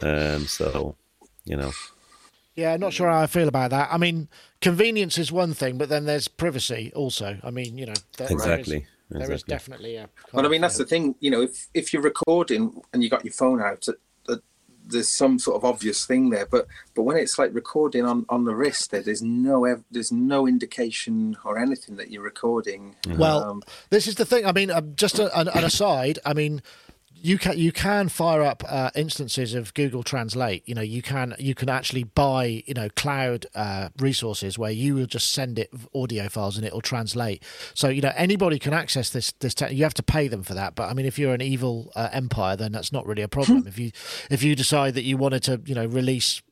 [0.00, 0.96] Um, so,
[1.44, 1.72] you know,
[2.54, 3.88] Yeah, not sure how I feel about that.
[3.90, 4.28] I mean,
[4.60, 7.38] convenience is one thing, but then there's privacy also.
[7.42, 8.78] I mean, you know, there, exactly.
[8.78, 10.08] There is, there is definitely a.
[10.32, 11.14] Well, I mean, that's the thing.
[11.20, 13.92] You know, if if you're recording and you got your phone out, uh,
[14.32, 14.36] uh,
[14.86, 16.46] there's some sort of obvious thing there.
[16.46, 20.12] But but when it's like recording on on the wrist, there, there's no ev- there's
[20.12, 22.96] no indication or anything that you're recording.
[23.16, 24.44] Well, Um, this is the thing.
[24.46, 26.18] I mean, um, just a, an, an aside.
[26.24, 26.62] I mean,
[27.20, 30.68] you can you can fire up uh, instances of Google Translate.
[30.68, 34.94] You know, you can you can actually buy you know cloud uh, resources where you
[34.94, 37.42] will just send it audio files and it will translate.
[37.74, 39.54] So you know anybody can access this this.
[39.54, 40.74] Te- you have to pay them for that.
[40.74, 43.64] But I mean, if you're an evil uh, empire, then that's not really a problem.
[43.66, 43.92] if you
[44.30, 46.42] if you decide that you wanted to you know release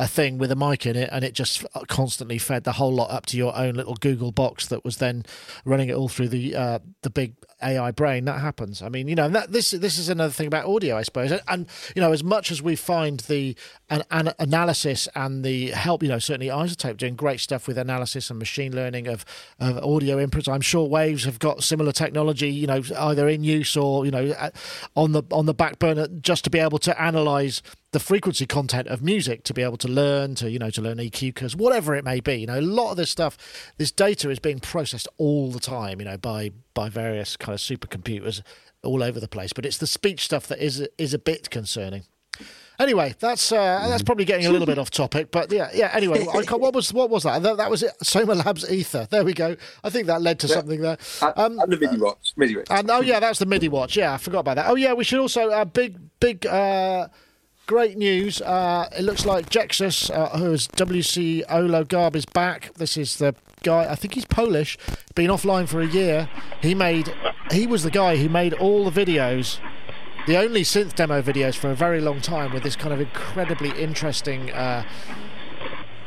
[0.00, 3.10] a thing with a mic in it and it just constantly fed the whole lot
[3.10, 5.24] up to your own little Google box that was then
[5.64, 7.34] running it all through the uh, the big
[7.64, 8.24] AI brain.
[8.24, 8.82] That happens.
[8.82, 11.32] I mean, you know, and that this this is another thing about audio, I suppose.
[11.32, 13.56] And, and you know, as much as we find the
[13.90, 18.30] an, an analysis and the help, you know, certainly iZotope doing great stuff with analysis
[18.30, 19.24] and machine learning of,
[19.58, 20.52] of audio inputs.
[20.52, 24.34] I'm sure Waves have got similar technology, you know, either in use or you know
[24.96, 27.62] on the on the back burner just to be able to analyze
[27.92, 30.98] the frequency content of music to be able to learn to you know to learn
[30.98, 34.30] EQ curves whatever it may be you know a lot of this stuff this data
[34.30, 38.42] is being processed all the time you know by by various kind of supercomputers
[38.82, 42.04] all over the place but it's the speech stuff that is is a bit concerning
[42.78, 45.90] Anyway, that's uh, that's probably getting a little bit off topic, but yeah, yeah.
[45.92, 47.40] Anyway, what was what was that?
[47.42, 47.56] that?
[47.56, 47.92] That was it.
[48.02, 49.06] Soma Labs Ether.
[49.10, 49.56] There we go.
[49.84, 50.98] I think that led to something there.
[51.36, 52.66] um, and the MIDI watch, MIDI watch.
[52.70, 53.96] And oh yeah, that's the MIDI watch.
[53.96, 54.66] Yeah, I forgot about that.
[54.68, 57.06] Oh yeah, we should also uh, big big uh,
[57.68, 58.42] great news.
[58.42, 62.74] Uh, it looks like Jexus, uh, who is WC Olo Garb, is back.
[62.74, 63.90] This is the guy.
[63.90, 64.78] I think he's Polish.
[65.14, 66.28] Been offline for a year.
[66.62, 67.12] He made.
[67.50, 69.58] He was the guy who made all the videos.
[70.26, 73.70] The only synth demo videos for a very long time with this kind of incredibly
[73.70, 74.84] interesting uh,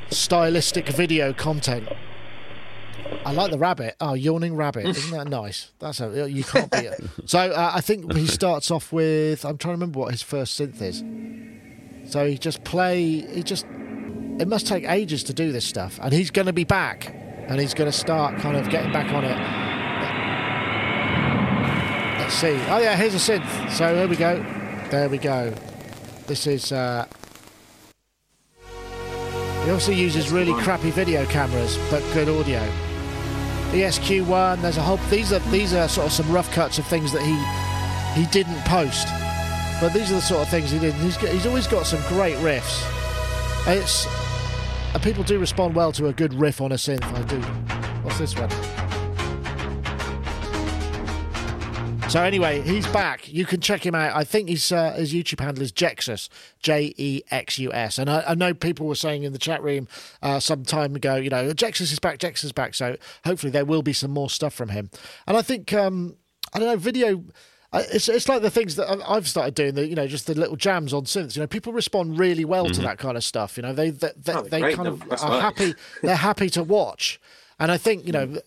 [0.10, 1.90] stylistic video content.
[3.26, 3.96] I like the rabbit.
[4.00, 4.86] Oh, yawning rabbit!
[4.98, 5.72] Isn't that nice?
[5.80, 7.04] That's a you can't beat it.
[7.26, 9.44] So uh, I think he starts off with.
[9.46, 11.04] I'm trying to remember what his first synth is.
[12.12, 13.22] So he just play.
[13.22, 13.66] He just.
[14.40, 17.14] It must take ages to do this stuff, and he's going to be back,
[17.48, 19.38] and he's going to start kind of getting back on it.
[22.20, 22.60] Let's see.
[22.70, 23.72] Oh yeah, here's a synth.
[23.72, 24.44] So here we go.
[24.92, 25.54] There we go.
[26.28, 26.72] This is.
[26.72, 27.08] Uh,
[29.64, 32.60] he also uses really crappy video cameras, but good audio.
[33.72, 34.62] ESQ1.
[34.62, 34.98] There's a whole.
[35.10, 38.60] These are these are sort of some rough cuts of things that he he didn't
[38.66, 39.08] post,
[39.80, 40.94] but these are the sort of things he did.
[40.96, 42.84] He's got, he's always got some great riffs.
[43.68, 44.06] It's
[44.98, 47.04] and people do respond well to a good riff on a synth.
[47.04, 47.40] I do.
[48.02, 48.50] What's this one?
[52.10, 53.32] So anyway, he's back.
[53.32, 54.16] You can check him out.
[54.16, 56.30] I think his uh, his YouTube handle is Jexus,
[56.64, 58.00] J E X U S.
[58.00, 59.88] And I, I, know people were saying in the chat room
[60.24, 62.74] uh, some time ago, you know, Jexus is back, Jexus is back.
[62.74, 64.90] So hopefully there will be some more stuff from him.
[65.28, 66.16] And I think um,
[66.54, 67.24] I don't know, video.
[67.80, 70.28] Uh, It's, it's like the things that I- I've started doing, the you know, just
[70.28, 71.36] the little jams on synths.
[71.36, 73.58] You know, people respond really well to that kind of stuff.
[73.58, 74.76] You know, they they, they, Oh, they great.
[74.76, 75.42] kind of are right.
[75.42, 75.74] happy.
[76.02, 77.20] They're happy to watch.
[77.60, 78.38] And I think you know,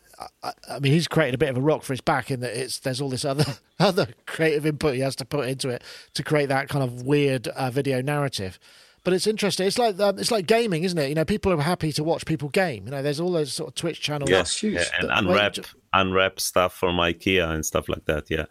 [0.42, 2.54] I, I mean, he's created a bit of a rock for his back in that
[2.56, 3.44] it's there's all this other
[3.80, 5.82] other creative input he has to put into it
[6.14, 8.58] to create that kind of weird uh, video narrative.
[9.02, 9.66] But it's interesting.
[9.66, 11.08] It's like um, it's like gaming, isn't it?
[11.08, 12.84] You know, people are happy to watch people game.
[12.84, 14.30] You know, there's all those sort of Twitch channels.
[14.30, 15.56] Yes, yeah, and unwrap
[15.94, 18.30] unwrap stuff from IKEA and stuff like that.
[18.30, 18.44] Yeah.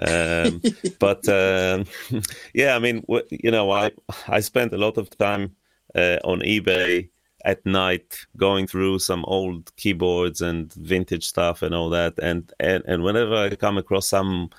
[0.00, 0.60] Um,
[0.98, 1.84] but um,
[2.54, 3.90] yeah, I mean, you know, I
[4.28, 5.54] I spent a lot of time
[5.94, 7.08] uh, on eBay
[7.44, 12.82] at night going through some old keyboards and vintage stuff and all that, and and,
[12.86, 14.50] and whenever I come across some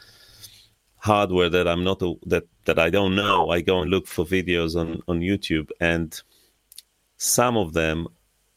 [0.97, 4.25] hardware that I'm not a- that that I don't know, I go and look for
[4.25, 6.19] videos on on YouTube, and
[7.17, 8.07] some of them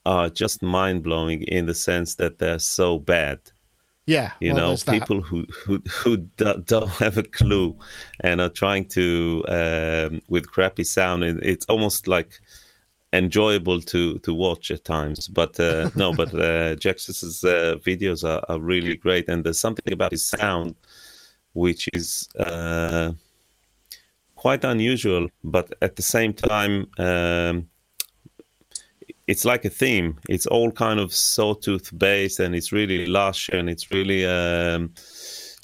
[0.07, 3.39] are just mind blowing in the sense that they're so bad.
[4.09, 7.77] Yeah, You well, know, people who who who do- don't have a clue
[8.21, 11.25] and are trying to um, with crappy sound.
[11.25, 12.41] And it's almost like
[13.13, 15.29] enjoyable to to watch at times.
[15.29, 19.93] But uh, no, but uh, Jexus's uh, videos are, are really great, and there's something
[19.93, 20.75] about his sound
[21.53, 23.13] which is uh,
[24.37, 26.87] quite unusual, but at the same time.
[26.99, 27.69] Um,
[29.29, 30.19] it's like a theme.
[30.29, 34.95] It's all kind of sawtooth based, and it's really lush, and it's really um,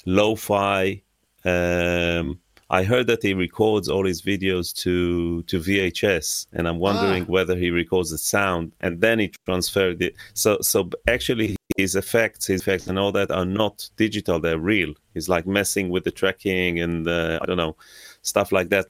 [0.05, 1.01] lo-fi.
[1.43, 2.39] Um,
[2.69, 7.31] I heard that he records all his videos to to VHS, and I'm wondering Ah.
[7.35, 10.15] whether he records the sound and then he transferred it.
[10.33, 14.93] So so actually, his effects, his effects, and all that are not digital; they're real.
[15.13, 17.75] He's like messing with the tracking and uh, I don't know
[18.21, 18.87] stuff like that.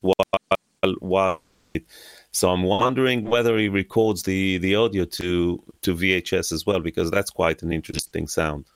[0.00, 1.42] While while
[2.36, 7.10] So I'm wondering whether he records the the audio to to VHS as well because
[7.10, 8.66] that's quite an interesting sound.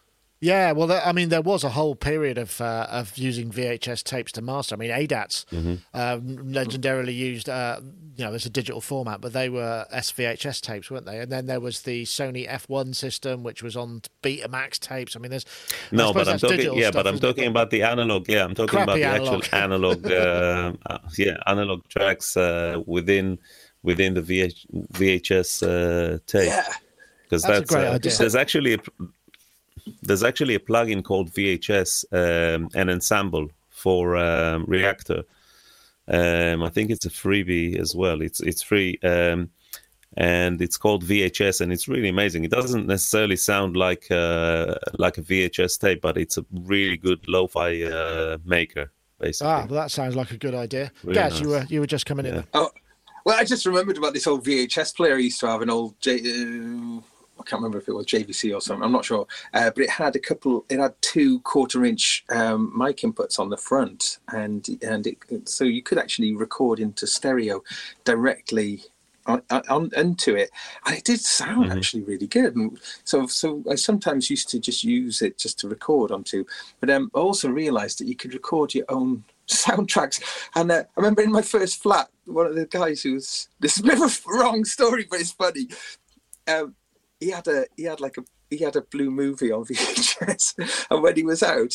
[0.42, 4.32] Yeah, well, I mean, there was a whole period of uh, of using VHS tapes
[4.32, 4.74] to master.
[4.74, 5.74] I mean, ADATs Mm-hmm.
[5.92, 7.80] um, legendarily used, uh,
[8.16, 11.18] you know, as a digital format, but they were SVHS tapes, weren't they?
[11.18, 15.14] And then there was the Sony F1 system, which was on Betamax tapes.
[15.14, 15.44] I mean, there's
[15.92, 16.72] No, but I'm talking.
[16.74, 17.28] Yeah, stuff, but I'm isn't it?
[17.28, 18.26] talking about the analog.
[18.26, 19.42] Yeah, I'm talking about the analog.
[19.44, 20.06] actual analog.
[20.10, 23.38] uh, uh, yeah, analog tracks uh, within
[23.82, 26.48] within the VH, VHS uh, tape.
[26.48, 26.64] Yeah.
[27.24, 28.12] because That's a that's, great uh, idea.
[28.18, 28.78] there's actually a,
[30.02, 35.24] there's actually a plugin called VHS um, an ensemble for um, Reaktor.
[36.08, 38.20] Um, I think it's a freebie as well.
[38.20, 38.98] It's it's free.
[39.02, 39.50] Um,
[40.16, 42.44] and it's called VHS, and it's really amazing.
[42.44, 47.26] It doesn't necessarily sound like uh, like a VHS tape, but it's a really good
[47.28, 49.52] lo-fi uh, maker, basically.
[49.52, 50.90] Ah, well, that sounds like a good idea.
[51.04, 51.40] Really Gaz, nice.
[51.40, 52.34] you were you were just coming in.
[52.34, 52.40] Yeah.
[52.40, 52.48] There.
[52.54, 52.70] Oh,
[53.24, 56.00] well, I just remembered about this old VHS player I used to have, an old
[56.00, 56.16] J.
[56.18, 57.00] Uh,
[57.40, 58.84] I can't remember if it was JVC or something.
[58.84, 60.64] I'm not sure, uh, but it had a couple.
[60.68, 65.82] It had two quarter-inch um, mic inputs on the front, and and it, so you
[65.82, 67.62] could actually record into stereo
[68.04, 68.82] directly
[69.26, 70.50] on, on into it,
[70.86, 72.56] and it did sound actually really good.
[72.56, 76.44] And so so I sometimes used to just use it just to record onto,
[76.80, 80.22] but um, I also realised that you could record your own soundtracks.
[80.54, 83.78] And uh, I remember in my first flat, one of the guys who was this
[83.78, 85.68] is a bit of a wrong story, but it's funny.
[86.48, 86.74] Um,
[87.20, 91.02] he had a he had like a he had a blue movie on VHS, and
[91.02, 91.74] when he was out,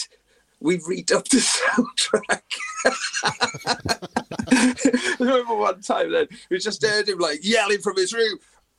[0.60, 2.42] we redubbed the soundtrack.
[5.20, 8.38] I remember one time then we just heard him like yelling from his room.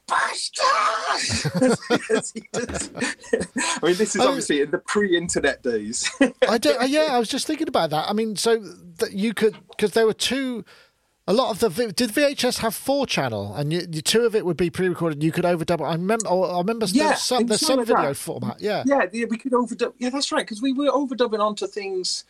[0.08, 0.64] Bastard!
[2.10, 2.32] As.
[3.82, 4.28] I mean, this is Oh.
[4.28, 6.08] obviously in the pre-internet days.
[6.48, 8.08] I do, uh, yeah, I was just thinking about that.
[8.08, 8.56] I mean, so
[8.98, 10.64] that you could because there were two.
[11.28, 14.46] A lot of the did VHS have four channel, and you, you, two of it
[14.46, 15.24] would be pre-recorded.
[15.24, 15.84] You could overdub.
[15.84, 16.26] I remember.
[16.28, 16.86] oh, I remember.
[16.86, 18.16] Yeah, there's some, there's some like video that.
[18.16, 18.60] format.
[18.60, 19.94] Yeah, yeah, yeah, we could overdub.
[19.98, 22.24] Yeah, that's right, because we were overdubbing onto things.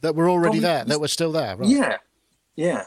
[0.00, 0.84] that were already From- there.
[0.84, 1.56] That were still there.
[1.56, 1.68] Right.
[1.68, 1.96] Yeah,
[2.56, 2.84] yeah.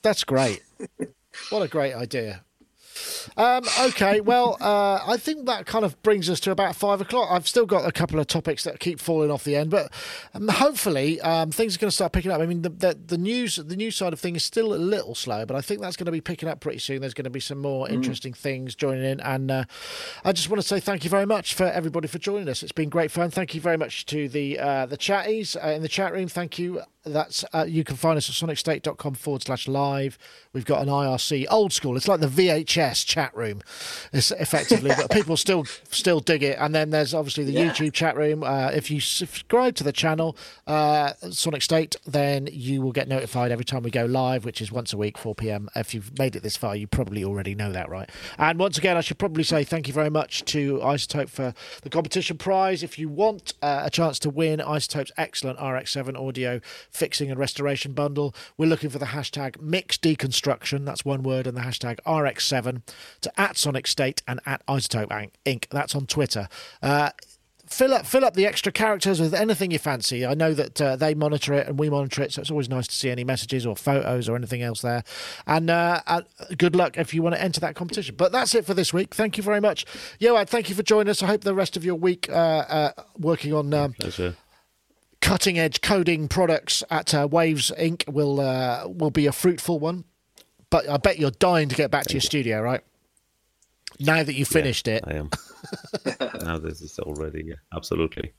[0.00, 0.62] That's great.
[1.50, 2.44] what a great idea.
[3.36, 7.28] Um, okay, well, uh, I think that kind of brings us to about five o'clock.
[7.30, 9.92] I've still got a couple of topics that keep falling off the end, but
[10.34, 12.40] um, hopefully um, things are going to start picking up.
[12.40, 15.14] I mean, the, the, the news, the news side of things is still a little
[15.14, 17.00] slow, but I think that's going to be picking up pretty soon.
[17.00, 19.64] There's going to be some more interesting things joining in, and uh,
[20.24, 22.62] I just want to say thank you very much for everybody for joining us.
[22.62, 23.30] It's been great fun.
[23.30, 26.28] Thank you very much to the uh, the chatties uh, in the chat room.
[26.28, 26.82] Thank you.
[27.04, 30.18] That's uh, you can find us at sonicstate.com forward slash live.
[30.52, 31.96] We've got an IRC old school.
[31.96, 33.62] It's like the VHS chat room,
[34.12, 36.56] it's effectively, but people still still dig it.
[36.60, 37.70] And then there's obviously the Yeah.
[37.70, 38.42] YouTube chat room.
[38.42, 40.36] Uh, if you subscribe to the channel,
[40.66, 44.70] uh, Sonic State, then you will get notified every time we go live, which is
[44.72, 45.68] once a week, 4 p.m.
[45.74, 48.08] If you've made it this far, you probably already know that, right?
[48.38, 51.90] And once again, I should probably say thank you very much to iZotope for the
[51.90, 52.82] competition prize.
[52.82, 56.60] If you want uh, a chance to win iZotope's excellent RX7 audio
[56.90, 60.84] fixing and restoration bundle, we're looking for the hashtag mix deconstruction.
[60.84, 62.77] That's one word, and the hashtag RX7
[63.20, 65.68] to at Sonic State and at iZotope Inc.
[65.70, 66.48] That's on Twitter.
[66.82, 67.10] Uh,
[67.68, 70.24] fill up fill up the extra characters with anything you fancy.
[70.24, 72.86] I know that uh, they monitor it and we monitor it, so it's always nice
[72.86, 75.04] to see any messages or photos or anything else there.
[75.46, 76.22] And uh, uh,
[76.56, 78.14] good luck if you want to enter that competition.
[78.16, 79.14] But that's it for this week.
[79.14, 79.84] Thank you very much,
[80.20, 80.48] Yoad.
[80.48, 81.22] Thank you for joining us.
[81.22, 83.72] I hope the rest of your week uh, uh, working on.
[83.74, 83.94] Um,
[85.20, 88.08] cutting edge coding products at uh, Waves Inc.
[88.08, 90.04] will uh, will be a fruitful one.
[90.70, 92.82] But I bet you're dying to get back to your studio, right?
[94.00, 95.30] Now that you've finished it, I am.
[96.44, 98.32] now this is already, yeah, absolutely.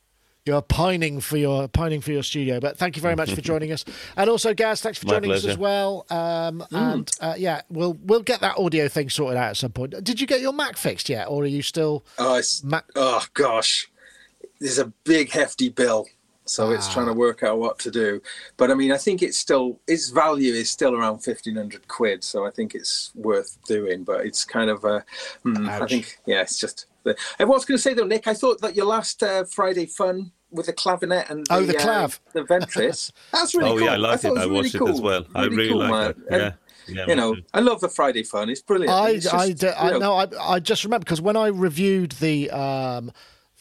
[0.45, 2.59] you're pining for your pining for your studio.
[2.59, 3.83] But thank you very much for joining us,
[4.15, 6.05] and also Gaz, thanks for My joining us as well.
[6.09, 10.01] Um, And uh, yeah, we'll we'll get that audio thing sorted out at some point.
[10.03, 12.85] Did you get your Mac fixed yet, or are you still Oh, it's, Mac?
[12.95, 13.89] oh gosh,
[14.61, 16.07] there's a big hefty bill,
[16.49, 18.21] so it's trying to work out what to do.
[18.57, 22.23] But I mean, I think it's still its value is still around fifteen hundred quid,
[22.23, 24.03] so I think it's worth doing.
[24.03, 25.05] But it's kind of a,
[25.43, 26.85] hmm, I think yeah, it's just.
[27.03, 29.85] The, I was going to say though, Nick, I thought that your last uh, Friday
[29.85, 32.19] fun with the clavinet and Oh, the uh, clav.
[32.33, 33.81] the Ventris, that's really oh cool.
[33.85, 34.41] yeah, I liked thought it.
[34.41, 34.87] I was really watched cool.
[34.87, 35.25] it as well.
[35.35, 36.09] I really cool, like man.
[36.09, 36.17] it.
[36.29, 36.51] And, Yeah.
[36.95, 37.35] yeah you know.
[37.53, 38.49] I love the Friday fun.
[38.49, 38.91] It's brilliant.
[38.91, 40.37] I, It's I, just, d- I you know, know.
[40.39, 43.11] I, I just remember because when I reviewed the um,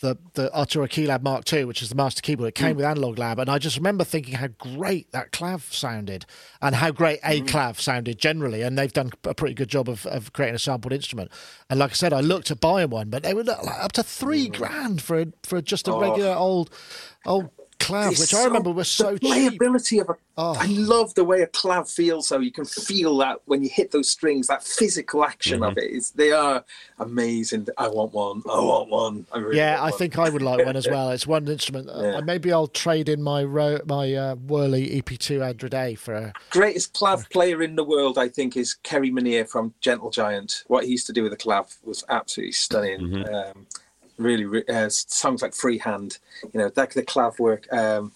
[0.01, 2.77] the the Arturia Keylab Mark II, which is the master keyboard, it came mm.
[2.77, 6.27] with Analog Lab, and I just remember thinking how great that clav sounded,
[6.63, 7.47] and how great a mm.
[7.47, 8.63] clav sounded generally.
[8.63, 11.31] And they've done a pretty good job of, of creating a sampled instrument.
[11.69, 14.03] And like I said, I looked at buying one, but they were like up to
[14.03, 14.57] three mm.
[14.57, 16.01] grand for a, for just a oh.
[16.01, 16.71] regular old
[17.27, 19.59] old clav, It's which I remember was so the cheap.
[19.61, 20.13] playability of a.
[20.13, 20.67] I Oh.
[20.69, 22.29] love the way a clav feels.
[22.29, 25.91] So you can feel that when you hit those strings, that physical action of it
[25.91, 26.13] is.
[26.13, 26.65] They are
[27.01, 27.67] amazing.
[27.77, 28.43] I want one.
[28.49, 29.27] I want one.
[29.33, 29.99] I really Yeah, want I one.
[29.99, 31.11] think I would like one as well.
[31.11, 31.89] It's one instrument.
[31.91, 36.33] Uh, maybe I'll trade in my ro- my uh, Whirly EP2 Android A for a.
[36.51, 40.63] greatest clav player in the world, I think, is Kerry Minnear from Gentle Giant.
[40.69, 43.27] What he used to do with the clav was absolutely stunning.
[43.29, 43.67] Um,
[44.19, 46.19] really, re- uh, songs like Freehand,
[46.53, 47.73] you know, that the clav work.
[47.73, 48.13] Um,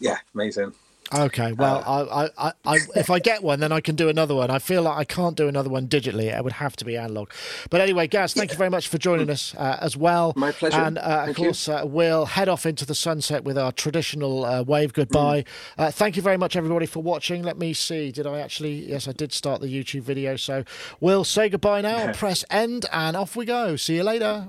[0.00, 0.72] yeah, amazing.
[1.14, 4.34] Okay, well, I, I, I, I, if I get one, then I can do another
[4.34, 4.50] one.
[4.50, 7.30] I feel like I can't do another one digitally; it would have to be analog.
[7.70, 10.32] But anyway, Gaz, thank you very much for joining us uh, as well.
[10.34, 10.76] My pleasure.
[10.76, 14.62] And uh, of course, uh, we'll head off into the sunset with our traditional uh,
[14.64, 15.44] wave goodbye.
[15.78, 17.44] Uh, thank you very much, everybody, for watching.
[17.44, 18.10] Let me see.
[18.10, 18.88] Did I actually?
[18.88, 20.34] Yes, I did start the YouTube video.
[20.34, 20.64] So
[20.98, 22.12] we'll say goodbye now.
[22.14, 23.76] press end, and off we go.
[23.76, 24.48] See you later.